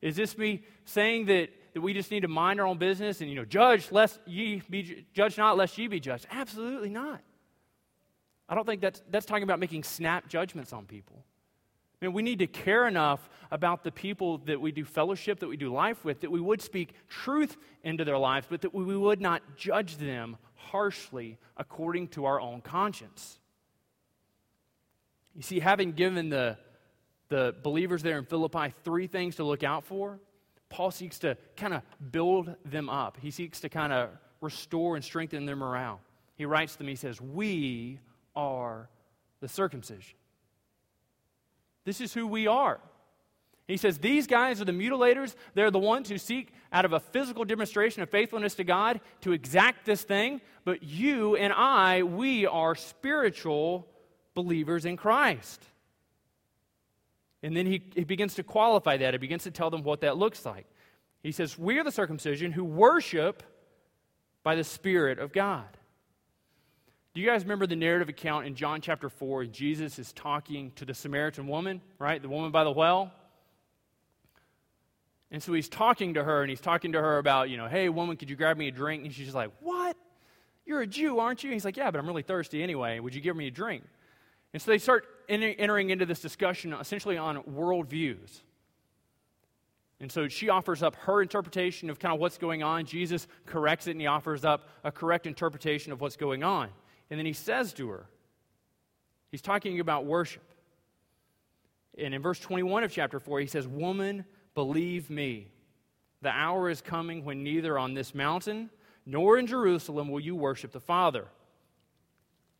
Is 0.00 0.16
this 0.16 0.38
me 0.38 0.62
saying 0.86 1.26
that, 1.26 1.50
that 1.74 1.82
we 1.82 1.92
just 1.92 2.10
need 2.10 2.20
to 2.20 2.28
mind 2.28 2.58
our 2.58 2.66
own 2.66 2.78
business 2.78 3.20
and, 3.20 3.28
you 3.28 3.36
know, 3.36 3.44
judge 3.44 3.92
lest 3.92 4.18
ye 4.24 4.62
be 4.70 5.04
judge 5.12 5.36
not 5.36 5.58
lest 5.58 5.76
ye 5.76 5.88
be 5.88 6.00
judged? 6.00 6.26
Absolutely 6.30 6.88
not. 6.88 7.20
I 8.48 8.54
don't 8.54 8.66
think 8.66 8.80
that's, 8.80 9.02
that's 9.10 9.26
talking 9.26 9.42
about 9.42 9.58
making 9.58 9.82
snap 9.82 10.28
judgments 10.28 10.72
on 10.72 10.86
people. 10.86 11.24
I 12.00 12.04
mean, 12.04 12.12
we 12.12 12.22
need 12.22 12.40
to 12.40 12.46
care 12.46 12.86
enough 12.86 13.28
about 13.50 13.82
the 13.82 13.90
people 13.90 14.38
that 14.38 14.60
we 14.60 14.70
do 14.70 14.84
fellowship, 14.84 15.40
that 15.40 15.48
we 15.48 15.56
do 15.56 15.72
life 15.72 16.04
with, 16.04 16.20
that 16.20 16.30
we 16.30 16.40
would 16.40 16.60
speak 16.60 16.94
truth 17.08 17.56
into 17.84 18.04
their 18.04 18.18
lives, 18.18 18.46
but 18.48 18.60
that 18.60 18.74
we 18.74 18.96
would 18.96 19.20
not 19.20 19.42
judge 19.56 19.96
them 19.96 20.36
harshly 20.54 21.38
according 21.56 22.08
to 22.08 22.26
our 22.26 22.38
own 22.38 22.60
conscience. 22.60 23.38
You 25.34 25.42
see, 25.42 25.58
having 25.58 25.92
given 25.92 26.28
the, 26.28 26.58
the 27.28 27.54
believers 27.62 28.02
there 28.02 28.18
in 28.18 28.26
Philippi 28.26 28.72
three 28.84 29.06
things 29.06 29.36
to 29.36 29.44
look 29.44 29.62
out 29.62 29.84
for, 29.84 30.18
Paul 30.68 30.90
seeks 30.90 31.18
to 31.20 31.36
kind 31.56 31.72
of 31.72 31.82
build 32.10 32.54
them 32.64 32.90
up. 32.90 33.16
He 33.20 33.30
seeks 33.30 33.60
to 33.60 33.68
kind 33.68 33.92
of 33.92 34.10
restore 34.40 34.96
and 34.96 35.04
strengthen 35.04 35.46
their 35.46 35.56
morale. 35.56 36.00
He 36.36 36.44
writes 36.44 36.72
to 36.72 36.78
them, 36.78 36.88
he 36.88 36.96
says, 36.96 37.20
We 37.20 38.00
are 38.36 38.88
the 39.40 39.48
circumcision. 39.48 40.16
This 41.84 42.00
is 42.00 42.12
who 42.12 42.26
we 42.26 42.46
are. 42.46 42.80
He 43.68 43.76
says, 43.76 43.98
These 43.98 44.26
guys 44.26 44.60
are 44.60 44.64
the 44.64 44.72
mutilators. 44.72 45.34
They're 45.54 45.70
the 45.70 45.78
ones 45.78 46.08
who 46.08 46.18
seek, 46.18 46.52
out 46.72 46.84
of 46.84 46.92
a 46.92 47.00
physical 47.00 47.44
demonstration 47.44 48.02
of 48.02 48.10
faithfulness 48.10 48.54
to 48.56 48.64
God, 48.64 49.00
to 49.22 49.32
exact 49.32 49.86
this 49.86 50.02
thing. 50.02 50.40
But 50.64 50.82
you 50.82 51.36
and 51.36 51.52
I, 51.52 52.02
we 52.02 52.46
are 52.46 52.74
spiritual 52.74 53.88
believers 54.34 54.84
in 54.84 54.96
Christ. 54.96 55.64
And 57.42 57.56
then 57.56 57.66
he, 57.66 57.82
he 57.94 58.04
begins 58.04 58.34
to 58.34 58.42
qualify 58.42 58.96
that. 58.98 59.14
He 59.14 59.18
begins 59.18 59.44
to 59.44 59.50
tell 59.50 59.70
them 59.70 59.82
what 59.82 60.00
that 60.00 60.16
looks 60.16 60.44
like. 60.44 60.66
He 61.22 61.32
says, 61.32 61.58
We 61.58 61.78
are 61.78 61.84
the 61.84 61.92
circumcision 61.92 62.52
who 62.52 62.64
worship 62.64 63.42
by 64.42 64.54
the 64.54 64.64
Spirit 64.64 65.18
of 65.18 65.32
God. 65.32 65.66
Do 67.16 67.22
you 67.22 67.28
guys 67.28 67.44
remember 67.44 67.66
the 67.66 67.76
narrative 67.76 68.10
account 68.10 68.46
in 68.46 68.54
John 68.54 68.82
chapter 68.82 69.08
4? 69.08 69.46
Jesus 69.46 69.98
is 69.98 70.12
talking 70.12 70.70
to 70.72 70.84
the 70.84 70.92
Samaritan 70.92 71.48
woman, 71.48 71.80
right? 71.98 72.20
The 72.20 72.28
woman 72.28 72.50
by 72.50 72.62
the 72.62 72.70
well. 72.70 73.10
And 75.30 75.42
so 75.42 75.54
he's 75.54 75.70
talking 75.70 76.12
to 76.12 76.22
her, 76.22 76.42
and 76.42 76.50
he's 76.50 76.60
talking 76.60 76.92
to 76.92 77.00
her 77.00 77.16
about, 77.16 77.48
you 77.48 77.56
know, 77.56 77.68
hey, 77.68 77.88
woman, 77.88 78.18
could 78.18 78.28
you 78.28 78.36
grab 78.36 78.58
me 78.58 78.68
a 78.68 78.70
drink? 78.70 79.02
And 79.02 79.14
she's 79.14 79.24
just 79.24 79.34
like, 79.34 79.50
what? 79.60 79.96
You're 80.66 80.82
a 80.82 80.86
Jew, 80.86 81.18
aren't 81.18 81.42
you? 81.42 81.48
And 81.48 81.54
he's 81.54 81.64
like, 81.64 81.78
yeah, 81.78 81.90
but 81.90 81.98
I'm 81.98 82.06
really 82.06 82.20
thirsty 82.20 82.62
anyway. 82.62 83.00
Would 83.00 83.14
you 83.14 83.22
give 83.22 83.34
me 83.34 83.46
a 83.46 83.50
drink? 83.50 83.84
And 84.52 84.60
so 84.60 84.70
they 84.70 84.76
start 84.76 85.06
entering 85.26 85.88
into 85.88 86.04
this 86.04 86.20
discussion 86.20 86.74
essentially 86.74 87.16
on 87.16 87.42
worldviews. 87.44 88.42
And 90.00 90.12
so 90.12 90.28
she 90.28 90.50
offers 90.50 90.82
up 90.82 90.96
her 90.96 91.22
interpretation 91.22 91.88
of 91.88 91.98
kind 91.98 92.12
of 92.12 92.20
what's 92.20 92.36
going 92.36 92.62
on. 92.62 92.84
Jesus 92.84 93.26
corrects 93.46 93.86
it 93.86 93.92
and 93.92 94.02
he 94.02 94.06
offers 94.06 94.44
up 94.44 94.68
a 94.84 94.92
correct 94.92 95.26
interpretation 95.26 95.92
of 95.92 96.02
what's 96.02 96.16
going 96.16 96.44
on. 96.44 96.68
And 97.10 97.18
then 97.18 97.26
he 97.26 97.32
says 97.32 97.72
to 97.74 97.88
her, 97.90 98.06
he's 99.30 99.42
talking 99.42 99.80
about 99.80 100.06
worship. 100.06 100.42
And 101.98 102.14
in 102.14 102.20
verse 102.20 102.38
21 102.40 102.84
of 102.84 102.92
chapter 102.92 103.20
4, 103.20 103.40
he 103.40 103.46
says, 103.46 103.66
Woman, 103.66 104.24
believe 104.54 105.08
me, 105.08 105.48
the 106.22 106.30
hour 106.30 106.68
is 106.68 106.80
coming 106.80 107.24
when 107.24 107.42
neither 107.42 107.78
on 107.78 107.94
this 107.94 108.14
mountain 108.14 108.70
nor 109.06 109.38
in 109.38 109.46
Jerusalem 109.46 110.08
will 110.08 110.20
you 110.20 110.34
worship 110.34 110.72
the 110.72 110.80
Father. 110.80 111.26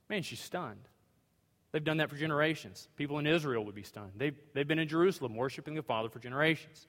Man, 0.08 0.22
she's 0.22 0.40
stunned. 0.40 0.88
They've 1.72 1.82
done 1.82 1.96
that 1.96 2.08
for 2.08 2.16
generations. 2.16 2.88
People 2.96 3.18
in 3.18 3.26
Israel 3.26 3.64
would 3.64 3.74
be 3.74 3.82
stunned. 3.82 4.12
They've, 4.16 4.36
they've 4.54 4.66
been 4.66 4.78
in 4.78 4.88
Jerusalem 4.88 5.34
worshiping 5.34 5.74
the 5.74 5.82
Father 5.82 6.08
for 6.08 6.20
generations. 6.20 6.86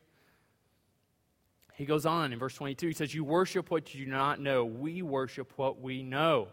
He 1.74 1.86
goes 1.86 2.06
on 2.06 2.32
in 2.32 2.40
verse 2.40 2.56
22. 2.56 2.88
He 2.88 2.94
says, 2.94 3.14
You 3.14 3.24
worship 3.24 3.70
what 3.70 3.94
you 3.94 4.06
do 4.06 4.12
not 4.12 4.40
know. 4.40 4.66
We 4.66 5.02
worship 5.02 5.52
what 5.58 5.82
we 5.82 6.04
know. 6.04 6.48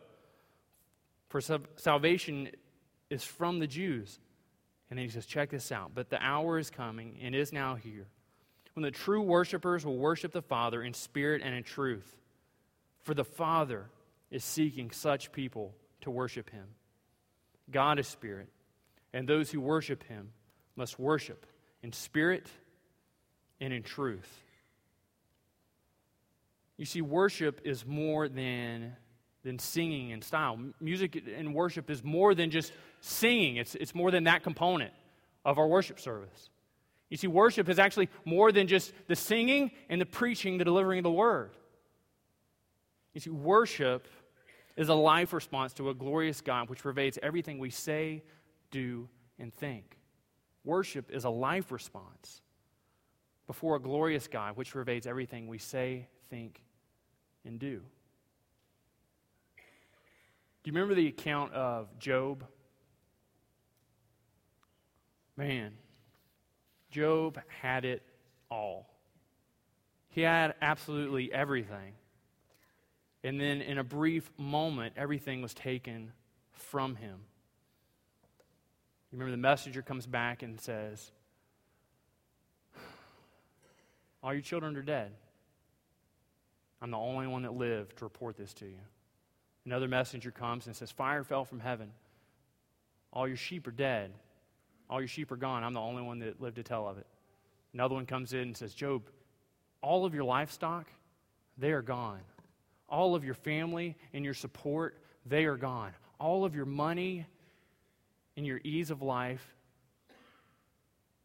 For 1.34 1.40
salvation 1.40 2.50
is 3.10 3.24
from 3.24 3.58
the 3.58 3.66
Jews. 3.66 4.20
And 4.88 4.96
then 4.96 5.04
he 5.04 5.10
says, 5.10 5.26
check 5.26 5.50
this 5.50 5.72
out. 5.72 5.90
But 5.92 6.08
the 6.08 6.22
hour 6.22 6.60
is 6.60 6.70
coming 6.70 7.18
and 7.20 7.34
is 7.34 7.52
now 7.52 7.74
here 7.74 8.06
when 8.74 8.84
the 8.84 8.92
true 8.92 9.20
worshipers 9.20 9.84
will 9.84 9.98
worship 9.98 10.30
the 10.30 10.42
Father 10.42 10.80
in 10.80 10.94
spirit 10.94 11.42
and 11.44 11.52
in 11.52 11.64
truth. 11.64 12.06
For 13.02 13.14
the 13.14 13.24
Father 13.24 13.86
is 14.30 14.44
seeking 14.44 14.92
such 14.92 15.32
people 15.32 15.74
to 16.02 16.10
worship 16.12 16.50
him. 16.50 16.66
God 17.68 17.98
is 17.98 18.06
spirit, 18.06 18.48
and 19.12 19.28
those 19.28 19.50
who 19.50 19.60
worship 19.60 20.04
him 20.04 20.28
must 20.76 21.00
worship 21.00 21.46
in 21.82 21.92
spirit 21.92 22.48
and 23.60 23.72
in 23.72 23.82
truth. 23.82 24.32
You 26.76 26.84
see, 26.84 27.02
worship 27.02 27.60
is 27.64 27.84
more 27.84 28.28
than 28.28 28.94
than 29.44 29.58
singing 29.58 30.12
and 30.12 30.24
style. 30.24 30.58
Music 30.80 31.22
and 31.36 31.54
worship 31.54 31.90
is 31.90 32.02
more 32.02 32.34
than 32.34 32.50
just 32.50 32.72
singing, 33.00 33.56
it's, 33.56 33.74
it's 33.76 33.94
more 33.94 34.10
than 34.10 34.24
that 34.24 34.42
component 34.42 34.92
of 35.44 35.58
our 35.58 35.66
worship 35.66 36.00
service. 36.00 36.50
You 37.10 37.18
see, 37.18 37.26
worship 37.26 37.68
is 37.68 37.78
actually 37.78 38.08
more 38.24 38.50
than 38.50 38.66
just 38.66 38.92
the 39.06 39.14
singing 39.14 39.70
and 39.88 40.00
the 40.00 40.06
preaching, 40.06 40.58
the 40.58 40.64
delivering 40.64 40.98
of 40.98 41.04
the 41.04 41.10
word. 41.10 41.50
You 43.12 43.20
see, 43.20 43.30
worship 43.30 44.08
is 44.76 44.88
a 44.88 44.94
life 44.94 45.32
response 45.32 45.72
to 45.74 45.90
a 45.90 45.94
glorious 45.94 46.40
God 46.40 46.68
which 46.68 46.80
pervades 46.80 47.18
everything 47.22 47.58
we 47.58 47.70
say, 47.70 48.24
do, 48.70 49.08
and 49.38 49.54
think. 49.54 49.98
Worship 50.64 51.10
is 51.10 51.24
a 51.24 51.30
life 51.30 51.70
response 51.70 52.40
before 53.46 53.76
a 53.76 53.80
glorious 53.80 54.26
God 54.26 54.56
which 54.56 54.72
pervades 54.72 55.06
everything 55.06 55.46
we 55.46 55.58
say, 55.58 56.08
think, 56.30 56.62
and 57.44 57.58
do. 57.58 57.82
Do 60.64 60.70
you 60.70 60.74
remember 60.74 60.94
the 60.94 61.08
account 61.08 61.52
of 61.52 61.98
Job? 61.98 62.42
Man, 65.36 65.74
Job 66.90 67.38
had 67.60 67.84
it 67.84 68.02
all. 68.50 68.88
He 70.08 70.22
had 70.22 70.54
absolutely 70.62 71.30
everything. 71.30 71.92
And 73.22 73.38
then, 73.38 73.60
in 73.60 73.76
a 73.76 73.84
brief 73.84 74.30
moment, 74.38 74.94
everything 74.96 75.42
was 75.42 75.52
taken 75.52 76.12
from 76.52 76.96
him. 76.96 77.18
You 79.10 79.18
remember 79.18 79.32
the 79.32 79.36
messenger 79.36 79.82
comes 79.82 80.06
back 80.06 80.42
and 80.42 80.58
says, 80.58 81.10
All 84.22 84.32
your 84.32 84.42
children 84.42 84.76
are 84.76 84.82
dead. 84.82 85.12
I'm 86.80 86.90
the 86.90 86.96
only 86.96 87.26
one 87.26 87.42
that 87.42 87.52
lived 87.52 87.98
to 87.98 88.04
report 88.04 88.36
this 88.38 88.54
to 88.54 88.64
you. 88.64 88.78
Another 89.66 89.88
messenger 89.88 90.30
comes 90.30 90.66
and 90.66 90.76
says, 90.76 90.90
Fire 90.90 91.24
fell 91.24 91.44
from 91.44 91.60
heaven. 91.60 91.90
All 93.12 93.26
your 93.26 93.36
sheep 93.36 93.66
are 93.66 93.72
dead. 93.72 94.12
All 94.90 95.00
your 95.00 95.08
sheep 95.08 95.32
are 95.32 95.36
gone. 95.36 95.64
I'm 95.64 95.72
the 95.72 95.80
only 95.80 96.02
one 96.02 96.18
that 96.18 96.40
lived 96.40 96.56
to 96.56 96.62
tell 96.62 96.86
of 96.88 96.98
it. 96.98 97.06
Another 97.72 97.94
one 97.94 98.06
comes 98.06 98.32
in 98.32 98.40
and 98.40 98.56
says, 98.56 98.74
Job, 98.74 99.02
all 99.80 100.04
of 100.04 100.14
your 100.14 100.24
livestock, 100.24 100.86
they 101.56 101.72
are 101.72 101.82
gone. 101.82 102.20
All 102.88 103.14
of 103.14 103.24
your 103.24 103.34
family 103.34 103.96
and 104.12 104.24
your 104.24 104.34
support, 104.34 104.98
they 105.26 105.46
are 105.46 105.56
gone. 105.56 105.92
All 106.20 106.44
of 106.44 106.54
your 106.54 106.66
money 106.66 107.26
and 108.36 108.46
your 108.46 108.60
ease 108.64 108.90
of 108.90 109.02
life, 109.02 109.54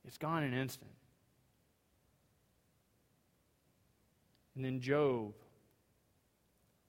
it's 0.07 0.17
gone 0.17 0.43
in 0.43 0.53
an 0.53 0.59
instant. 0.59 0.91
And 4.55 4.65
then 4.65 4.79
Job 4.79 5.33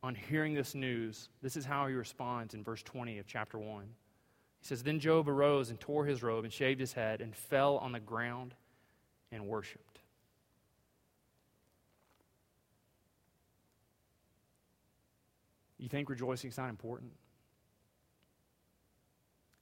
on 0.02 0.14
hearing 0.14 0.54
this 0.54 0.74
news, 0.74 1.28
this 1.42 1.56
is 1.56 1.64
how 1.64 1.86
he 1.86 1.94
responds 1.94 2.54
in 2.54 2.64
verse 2.64 2.82
20 2.82 3.18
of 3.18 3.26
chapter 3.26 3.58
1. 3.58 3.84
He 4.60 4.66
says, 4.66 4.82
Then 4.82 4.98
Job 4.98 5.28
arose 5.28 5.70
and 5.70 5.78
tore 5.78 6.06
his 6.06 6.22
robe 6.22 6.44
and 6.44 6.52
shaved 6.52 6.80
his 6.80 6.92
head 6.92 7.20
and 7.20 7.34
fell 7.34 7.76
on 7.78 7.92
the 7.92 8.00
ground 8.00 8.54
and 9.30 9.46
worshiped. 9.46 10.00
You 15.78 15.88
think 15.88 16.10
rejoicing 16.10 16.50
is 16.50 16.58
not 16.58 16.68
important? 16.68 17.12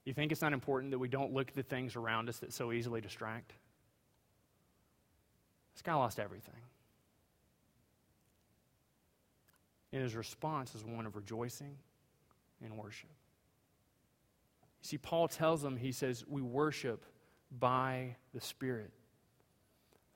You 0.03 0.13
think 0.13 0.31
it's 0.31 0.41
not 0.41 0.53
important 0.53 0.91
that 0.91 0.99
we 0.99 1.07
don't 1.07 1.33
look 1.33 1.49
at 1.49 1.55
the 1.55 1.63
things 1.63 1.95
around 1.95 2.29
us 2.29 2.37
that 2.39 2.51
so 2.51 2.71
easily 2.71 2.99
distract? 2.99 3.53
This 5.75 5.81
guy 5.81 5.93
lost 5.93 6.19
everything. 6.19 6.61
And 9.91 10.01
his 10.01 10.15
response 10.15 10.75
is 10.75 10.83
one 10.83 11.05
of 11.05 11.15
rejoicing 11.15 11.75
and 12.63 12.77
worship. 12.77 13.09
You 14.81 14.87
see, 14.87 14.97
Paul 14.97 15.27
tells 15.27 15.61
them, 15.61 15.77
he 15.77 15.91
says, 15.91 16.23
we 16.27 16.41
worship 16.41 17.05
by 17.51 18.15
the 18.33 18.41
Spirit. 18.41 18.91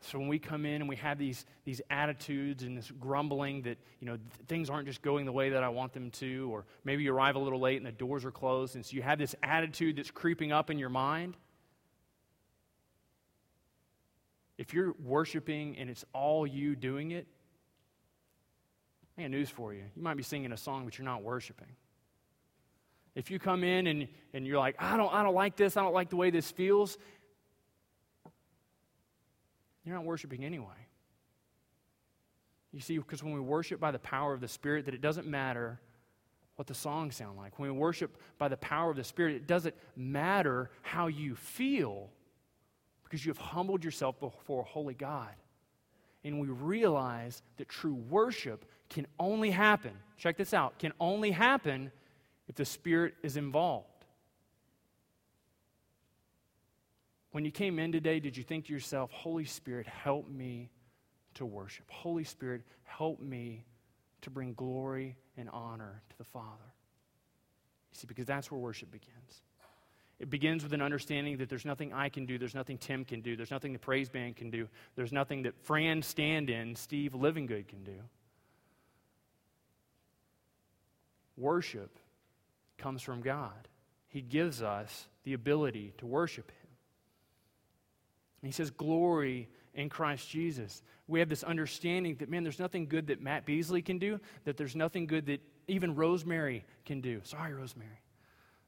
So 0.02 0.20
when 0.20 0.28
we 0.28 0.38
come 0.38 0.66
in 0.66 0.82
and 0.82 0.90
we 0.90 0.98
have 0.98 1.18
these, 1.18 1.46
these 1.64 1.82
attitudes 1.90 2.64
and 2.64 2.78
this 2.78 2.92
grumbling 3.00 3.62
that, 3.64 3.78
you 4.02 4.08
know, 4.08 4.18
th- 4.18 4.48
things 4.48 4.70
aren't 4.70 4.86
just 4.86 5.02
going 5.02 5.26
the 5.26 5.32
way 5.32 5.52
that 5.52 5.64
I 5.64 5.70
want 5.70 5.94
them 5.94 6.12
to, 6.12 6.54
or 6.54 6.66
maybe 6.84 7.04
you 7.04 7.14
arrive 7.14 7.36
a 7.36 7.40
little 7.40 7.60
late 7.60 7.78
and 7.78 7.86
the 7.86 7.92
doors 7.92 8.26
are 8.26 8.32
closed, 8.32 8.76
and 8.76 8.86
so 8.86 8.96
you 8.96 9.02
have 9.02 9.18
this 9.18 9.34
attitude 9.42 9.96
that's 9.96 10.12
creeping 10.12 10.52
up 10.52 10.70
in 10.70 10.78
your 10.78 10.90
mind. 10.90 11.38
If 14.58 14.74
you're 14.74 14.94
worshiping 15.02 15.78
and 15.78 15.90
it's 15.90 16.04
all 16.14 16.46
you 16.46 16.76
doing 16.76 17.12
it, 17.12 17.26
I 19.18 19.22
got 19.24 19.32
news 19.32 19.50
for 19.50 19.74
you. 19.74 19.84
You 19.96 20.02
might 20.02 20.18
be 20.18 20.24
singing 20.24 20.52
a 20.52 20.58
song, 20.58 20.86
but 20.86 20.98
you're 20.98 21.06
not 21.06 21.24
worshiping. 21.24 21.68
If 23.16 23.30
you 23.30 23.38
come 23.38 23.64
in 23.64 23.88
and, 23.88 24.08
and 24.34 24.48
you're 24.48 24.58
like, 24.58 24.76
I 24.80 24.98
don't, 24.98 25.14
I 25.14 25.22
don't 25.22 25.36
like 25.36 25.56
this, 25.56 25.78
I 25.78 25.84
don't 25.84 25.94
like 25.94 26.10
the 26.10 26.16
way 26.16 26.32
this 26.32 26.50
feels, 26.50 26.98
you're 29.86 29.96
not 29.96 30.06
worshiping 30.06 30.44
anyway. 30.44 30.68
You 32.72 32.80
see, 32.80 32.98
because 32.98 33.22
when 33.22 33.34
we 33.34 33.40
worship 33.40 33.80
by 33.80 33.92
the 33.92 34.00
power 34.00 34.34
of 34.34 34.42
the 34.42 34.48
Spirit, 34.48 34.86
that 34.86 34.96
it 34.96 35.02
doesn't 35.02 35.28
matter 35.28 35.80
what 36.56 36.68
the 36.68 36.74
songs 36.74 37.16
sound 37.16 37.38
like. 37.38 37.60
When 37.60 37.72
we 37.72 37.78
worship 37.78 38.18
by 38.38 38.48
the 38.48 38.58
power 38.58 38.90
of 38.90 38.96
the 38.96 39.04
Spirit, 39.04 39.36
it 39.36 39.48
doesn't 39.48 39.76
matter 39.96 40.72
how 40.82 41.08
you 41.08 41.36
feel 41.36 42.10
because 43.04 43.24
you 43.26 43.30
have 43.30 43.38
humbled 43.38 43.84
yourself 43.84 44.20
before 44.20 44.62
a 44.62 44.66
holy 44.66 44.96
God. 44.96 45.30
And 46.24 46.40
we 46.40 46.48
realize 46.48 47.44
that 47.58 47.70
true 47.70 47.94
worship 47.94 48.66
can 48.94 49.08
only 49.20 49.52
happen, 49.52 49.92
check 50.18 50.38
this 50.38 50.54
out, 50.54 50.80
can 50.80 50.94
only 51.00 51.32
happen 51.32 51.92
if 52.48 52.56
the 52.56 52.66
Spirit 52.66 53.16
is 53.24 53.38
involved. 53.38 53.88
When 57.32 57.44
you 57.44 57.52
came 57.52 57.80
in 57.80 57.92
today, 57.92 58.20
did 58.20 58.38
you 58.38 58.44
think 58.44 58.66
to 58.66 58.74
yourself, 58.74 59.10
Holy 59.12 59.46
Spirit, 59.46 59.88
help 59.88 60.30
me 60.30 60.70
to 61.34 61.46
worship? 61.46 61.86
Holy 61.90 62.24
Spirit, 62.24 62.62
help 62.84 63.20
me 63.20 63.66
to 64.22 64.30
bring 64.30 64.54
glory 64.54 65.18
and 65.36 65.50
honor 65.50 66.02
to 66.12 66.18
the 66.18 66.24
Father? 66.24 66.74
You 67.92 67.98
see, 67.98 68.08
because 68.08 68.28
that's 68.28 68.52
where 68.52 68.60
worship 68.60 68.92
begins. 68.92 69.42
It 70.20 70.30
begins 70.30 70.64
with 70.64 70.74
an 70.74 70.82
understanding 70.82 71.38
that 71.38 71.50
there's 71.50 71.66
nothing 71.66 71.92
I 71.92 72.08
can 72.08 72.28
do, 72.28 72.38
there's 72.38 72.54
nothing 72.54 72.78
Tim 72.78 73.04
can 73.04 73.22
do, 73.22 73.36
there's 73.36 73.52
nothing 73.52 73.74
the 73.74 73.80
praise 73.80 74.10
band 74.10 74.36
can 74.36 74.52
do, 74.52 74.68
there's 74.96 75.12
nothing 75.12 75.42
that 75.44 75.56
Fran 75.64 76.04
Stand 76.04 76.52
in, 76.52 76.76
Steve 76.76 77.14
Livingood 77.14 77.68
can 77.68 77.84
do. 77.84 78.00
Worship 81.38 81.98
comes 82.78 83.02
from 83.02 83.22
God. 83.22 83.68
He 84.10 84.22
gives 84.22 84.62
us 84.62 85.08
the 85.24 85.34
ability 85.34 85.94
to 85.98 86.06
worship 86.06 86.52
Him. 86.52 86.70
And 88.42 88.48
he 88.48 88.54
says, 88.54 88.70
Glory 88.70 89.50
in 89.74 89.90
Christ 89.90 90.30
Jesus. 90.30 90.84
We 91.08 91.20
have 91.20 91.30
this 91.30 91.44
understanding 91.44 92.16
that, 92.20 92.30
man, 92.30 92.44
there's 92.44 92.60
nothing 92.60 92.88
good 92.88 93.08
that 93.08 93.22
Matt 93.22 93.46
Beasley 93.46 93.82
can 93.82 93.98
do, 93.98 94.20
that 94.46 94.58
there's 94.58 94.76
nothing 94.76 95.08
good 95.08 95.26
that 95.28 95.42
even 95.68 95.96
Rosemary 95.96 96.66
can 96.86 97.02
do. 97.02 97.22
Sorry, 97.24 97.54
Rosemary. 97.54 98.02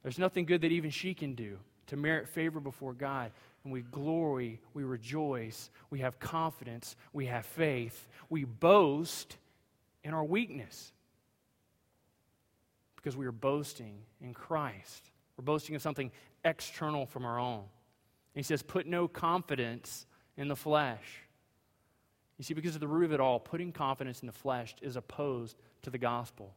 There's 0.02 0.20
nothing 0.20 0.46
good 0.46 0.62
that 0.62 0.72
even 0.72 0.90
she 0.90 1.14
can 1.14 1.36
do 1.36 1.58
to 1.88 1.98
merit 1.98 2.28
favor 2.28 2.60
before 2.60 2.94
God. 2.94 3.32
And 3.64 3.74
we 3.74 3.82
glory, 3.82 4.62
we 4.74 4.84
rejoice, 4.84 5.70
we 5.90 6.00
have 6.00 6.20
confidence, 6.20 6.96
we 7.14 7.26
have 7.26 7.46
faith, 7.46 8.08
we 8.30 8.44
boast 8.44 9.38
in 10.04 10.14
our 10.14 10.24
weakness 10.24 10.94
because 13.06 13.16
we 13.16 13.28
are 13.28 13.32
boasting 13.32 14.00
in 14.20 14.34
Christ. 14.34 15.12
We're 15.38 15.44
boasting 15.44 15.76
of 15.76 15.82
something 15.84 16.12
external 16.44 17.06
from 17.06 17.24
our 17.24 17.38
own. 17.38 17.66
he 18.34 18.42
says, 18.42 18.64
Put 18.64 18.88
no 18.88 19.08
confidence 19.08 20.08
in 20.38 20.48
the 20.48 20.56
flesh. 20.56 21.04
You 22.40 22.44
see, 22.44 22.56
because 22.56 22.74
of 22.74 22.82
the 22.82 22.88
root 22.88 23.06
of 23.06 23.14
it 23.14 23.20
all, 23.20 23.40
putting 23.40 23.72
confidence 23.72 24.22
in 24.22 24.26
the 24.26 24.34
flesh 24.34 24.74
is 24.82 24.96
opposed 24.96 25.56
to 25.84 25.92
the 25.92 26.00
gospel. 26.00 26.56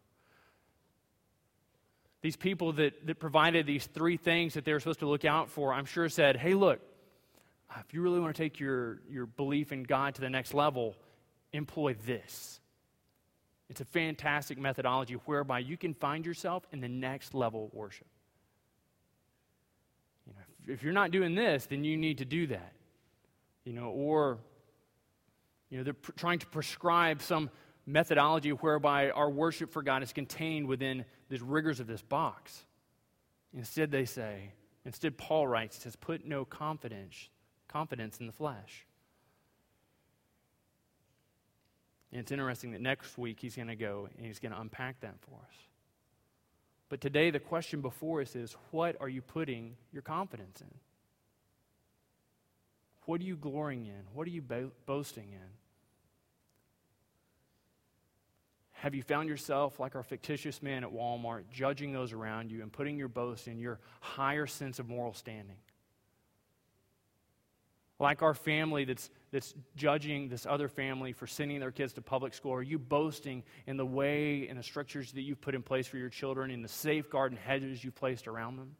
These 2.23 2.37
people 2.37 2.73
that, 2.73 3.07
that 3.07 3.19
provided 3.19 3.67
these 3.67 3.85
three 3.85 4.17
things 4.17 4.55
that 4.55 4.65
they 4.65 4.73
were 4.73 4.81
supposed 4.81 5.01
to 5.01 5.07
look 5.07 5.27
out 5.27 5.51
for, 5.51 5.75
I'm 5.75 5.85
sure 5.85 6.09
said, 6.09 6.37
hey, 6.37 6.55
look, 6.55 6.81
if 7.79 7.93
you 7.93 8.01
really 8.01 8.21
want 8.21 8.35
to 8.35 8.43
take 8.43 8.59
your, 8.59 9.01
your 9.11 9.27
belief 9.27 9.71
in 9.71 9.83
God 9.83 10.15
to 10.15 10.23
the 10.23 10.31
next 10.31 10.55
level, 10.55 10.97
employ 11.53 11.93
this. 12.07 12.59
It's 13.69 13.81
a 13.81 13.85
fantastic 13.85 14.59
methodology 14.59 15.15
whereby 15.27 15.59
you 15.59 15.77
can 15.77 15.95
find 15.95 16.25
yourself 16.25 16.67
in 16.73 16.81
the 16.81 16.89
next 16.89 17.35
level 17.35 17.67
of 17.67 17.75
worship. 17.75 18.07
You 20.27 20.33
know, 20.33 20.73
if 20.73 20.83
you're 20.83 20.93
not 20.93 21.11
doing 21.11 21.35
this, 21.35 21.67
then 21.67 21.85
you 21.85 21.97
need 21.97 22.19
to 22.19 22.25
do 22.25 22.47
that. 22.47 22.73
You 23.65 23.75
know, 23.75 23.91
or 23.91 24.39
you 25.71 25.79
know, 25.79 25.85
they're 25.85 25.93
pr- 25.93 26.13
trying 26.13 26.39
to 26.39 26.47
prescribe 26.47 27.21
some 27.21 27.51
methodology 27.85 28.51
whereby 28.51 29.11
our 29.11 29.31
worship 29.31 29.71
for 29.71 29.83
God 29.83 30.03
is 30.03 30.13
contained 30.13 30.67
within 30.67 31.05
the 31.29 31.39
rigors 31.39 31.81
of 31.81 31.87
this 31.87 32.03
box. 32.03 32.65
Instead, 33.53 33.91
they 33.91 34.05
say, 34.05 34.53
instead, 34.85 35.19
Paul 35.19 35.47
writes, 35.47 35.79
says, 35.79 35.97
put 35.97 36.27
no 36.27 36.45
confidence, 36.45 37.29
confidence 37.67 38.19
in 38.19 38.27
the 38.27 38.33
flesh. 38.33 38.87
And 42.13 42.21
it's 42.21 42.33
interesting 42.33 42.73
that 42.73 42.81
next 42.81 43.19
week 43.19 43.39
he's 43.41 43.57
going 43.57 43.69
to 43.69 43.77
go 43.77 44.09
and 44.17 44.27
he's 44.27 44.39
going 44.39 44.53
to 44.53 44.61
unpack 44.61 45.01
that 45.01 45.15
for 45.21 45.35
us. 45.37 45.57
But 46.89 47.01
today, 47.03 47.31
the 47.31 47.41
question 47.41 47.83
before 47.83 48.23
us 48.23 48.35
is 48.35 48.57
what 48.71 48.97
are 49.01 49.09
you 49.09 49.21
putting 49.21 49.77
your 49.93 50.03
confidence 50.03 50.61
in? 50.61 50.75
What 53.05 53.21
are 53.21 53.25
you 53.25 53.37
glorying 53.37 53.87
in? 53.87 54.03
What 54.15 54.27
are 54.27 54.31
you 54.31 54.43
bo- 54.43 54.73
boasting 54.87 55.29
in? 55.33 55.49
Have 58.73 58.95
you 58.95 59.03
found 59.03 59.29
yourself, 59.29 59.81
like 59.81 59.97
our 59.97 60.03
fictitious 60.03 60.63
man 60.63 60.85
at 60.85 60.93
Walmart, 60.93 61.43
judging 61.53 61.93
those 61.93 62.13
around 62.13 62.53
you 62.53 62.63
and 62.63 62.73
putting 62.73 62.97
your 62.97 63.09
boast 63.09 63.49
in 63.49 63.59
your 63.59 63.81
higher 64.01 64.47
sense 64.47 64.79
of 64.79 64.89
moral 64.89 65.13
standing? 65.15 65.57
Like 67.99 68.23
our 68.23 68.35
family 68.35 68.85
that's, 68.85 69.11
that's 69.31 69.55
judging 69.77 70.29
this 70.29 70.47
other 70.47 70.69
family 70.69 71.13
for 71.13 71.27
sending 71.27 71.61
their 71.61 71.71
kids 71.71 71.93
to 71.95 72.03
public 72.03 72.35
school, 72.35 72.53
are 72.53 72.63
you 72.63 72.79
boasting 72.79 73.43
in 73.67 73.77
the 73.77 73.87
way 73.87 74.49
and 74.49 74.59
the 74.59 74.63
structures 74.63 75.13
that 75.13 75.23
you've 75.23 75.41
put 75.41 75.55
in 75.55 75.63
place 75.63 75.87
for 75.87 75.99
your 75.99 76.09
children, 76.09 76.51
in 76.51 76.63
the 76.63 76.69
safeguard 76.69 77.33
and 77.33 77.41
hedges 77.41 77.83
you've 77.83 77.95
placed 77.95 78.27
around 78.27 78.57
them? 78.57 78.77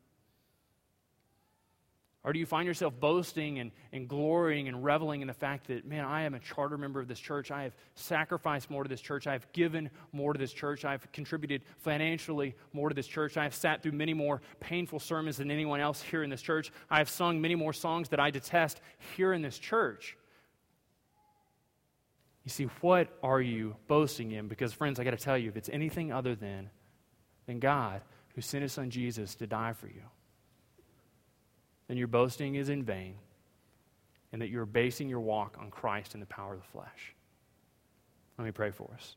Or 2.29 2.33
do 2.35 2.39
you 2.39 2.47
find 2.47 2.67
yourself 2.67 2.93
boasting 3.01 3.59
and, 3.59 3.71
and 3.91 4.07
glorying 4.07 4.69
and 4.69 4.85
reveling 4.85 5.23
in 5.23 5.29
the 5.29 5.33
fact 5.33 5.69
that, 5.69 5.87
man, 5.87 6.05
I 6.05 6.25
am 6.25 6.35
a 6.35 6.39
charter 6.39 6.77
member 6.77 7.01
of 7.01 7.09
this 7.09 7.19
church. 7.19 7.51
I 7.51 7.63
have 7.63 7.73
sacrificed 7.95 8.69
more 8.69 8.83
to 8.83 8.89
this 8.89 9.01
church. 9.01 9.27
I 9.27 9.33
have 9.33 9.51
given 9.53 9.89
more 10.13 10.35
to 10.35 10.39
this 10.39 10.53
church. 10.53 10.85
I've 10.85 11.11
contributed 11.13 11.63
financially 11.79 12.55
more 12.75 12.91
to 12.91 12.95
this 12.95 13.07
church. 13.07 13.39
I 13.39 13.45
have 13.45 13.55
sat 13.55 13.83
through 13.83 13.93
many 13.93 14.13
more 14.13 14.43
painful 14.61 14.99
sermons 14.99 15.39
than 15.39 15.51
anyone 15.51 15.81
else 15.81 16.03
here 16.03 16.23
in 16.23 16.29
this 16.29 16.43
church. 16.43 16.71
I 16.91 16.99
have 16.99 17.09
sung 17.09 17.41
many 17.41 17.55
more 17.55 17.73
songs 17.73 18.11
that 18.11 18.21
I 18.21 18.31
detest 18.31 18.83
here 19.17 19.33
in 19.33 19.41
this 19.41 19.59
church. 19.59 20.18
You 22.49 22.51
see, 22.51 22.69
what 22.81 23.09
are 23.23 23.43
you 23.43 23.77
boasting 23.89 24.31
in? 24.31 24.49
Because, 24.49 24.73
friends, 24.73 24.99
I 24.99 25.05
got 25.05 25.11
to 25.11 25.19
tell 25.19 25.37
you, 25.37 25.51
if 25.51 25.57
it's 25.59 25.69
anything 25.69 26.15
other 26.15 26.35
than, 26.35 26.71
than 27.45 27.59
God 27.59 28.01
who 28.35 28.41
sent 28.41 28.63
his 28.63 28.73
son 28.73 28.89
Jesus 28.89 29.35
to 29.35 29.47
die 29.47 29.75
for 29.75 29.87
you, 29.87 30.01
then 31.89 31.99
your 31.99 32.07
boasting 32.09 32.55
is 32.55 32.71
in 32.71 32.85
vain, 32.85 33.17
and 34.33 34.41
that 34.41 34.49
you're 34.49 34.65
basing 34.65 35.11
your 35.11 35.21
walk 35.21 35.59
on 35.61 35.71
Christ 35.71 36.15
and 36.15 36.23
the 36.23 36.27
power 36.27 36.55
of 36.55 36.61
the 36.61 36.69
flesh. 36.69 37.15
Let 38.39 38.47
me 38.47 38.53
pray 38.53 38.71
for 38.71 38.89
us. 38.95 39.17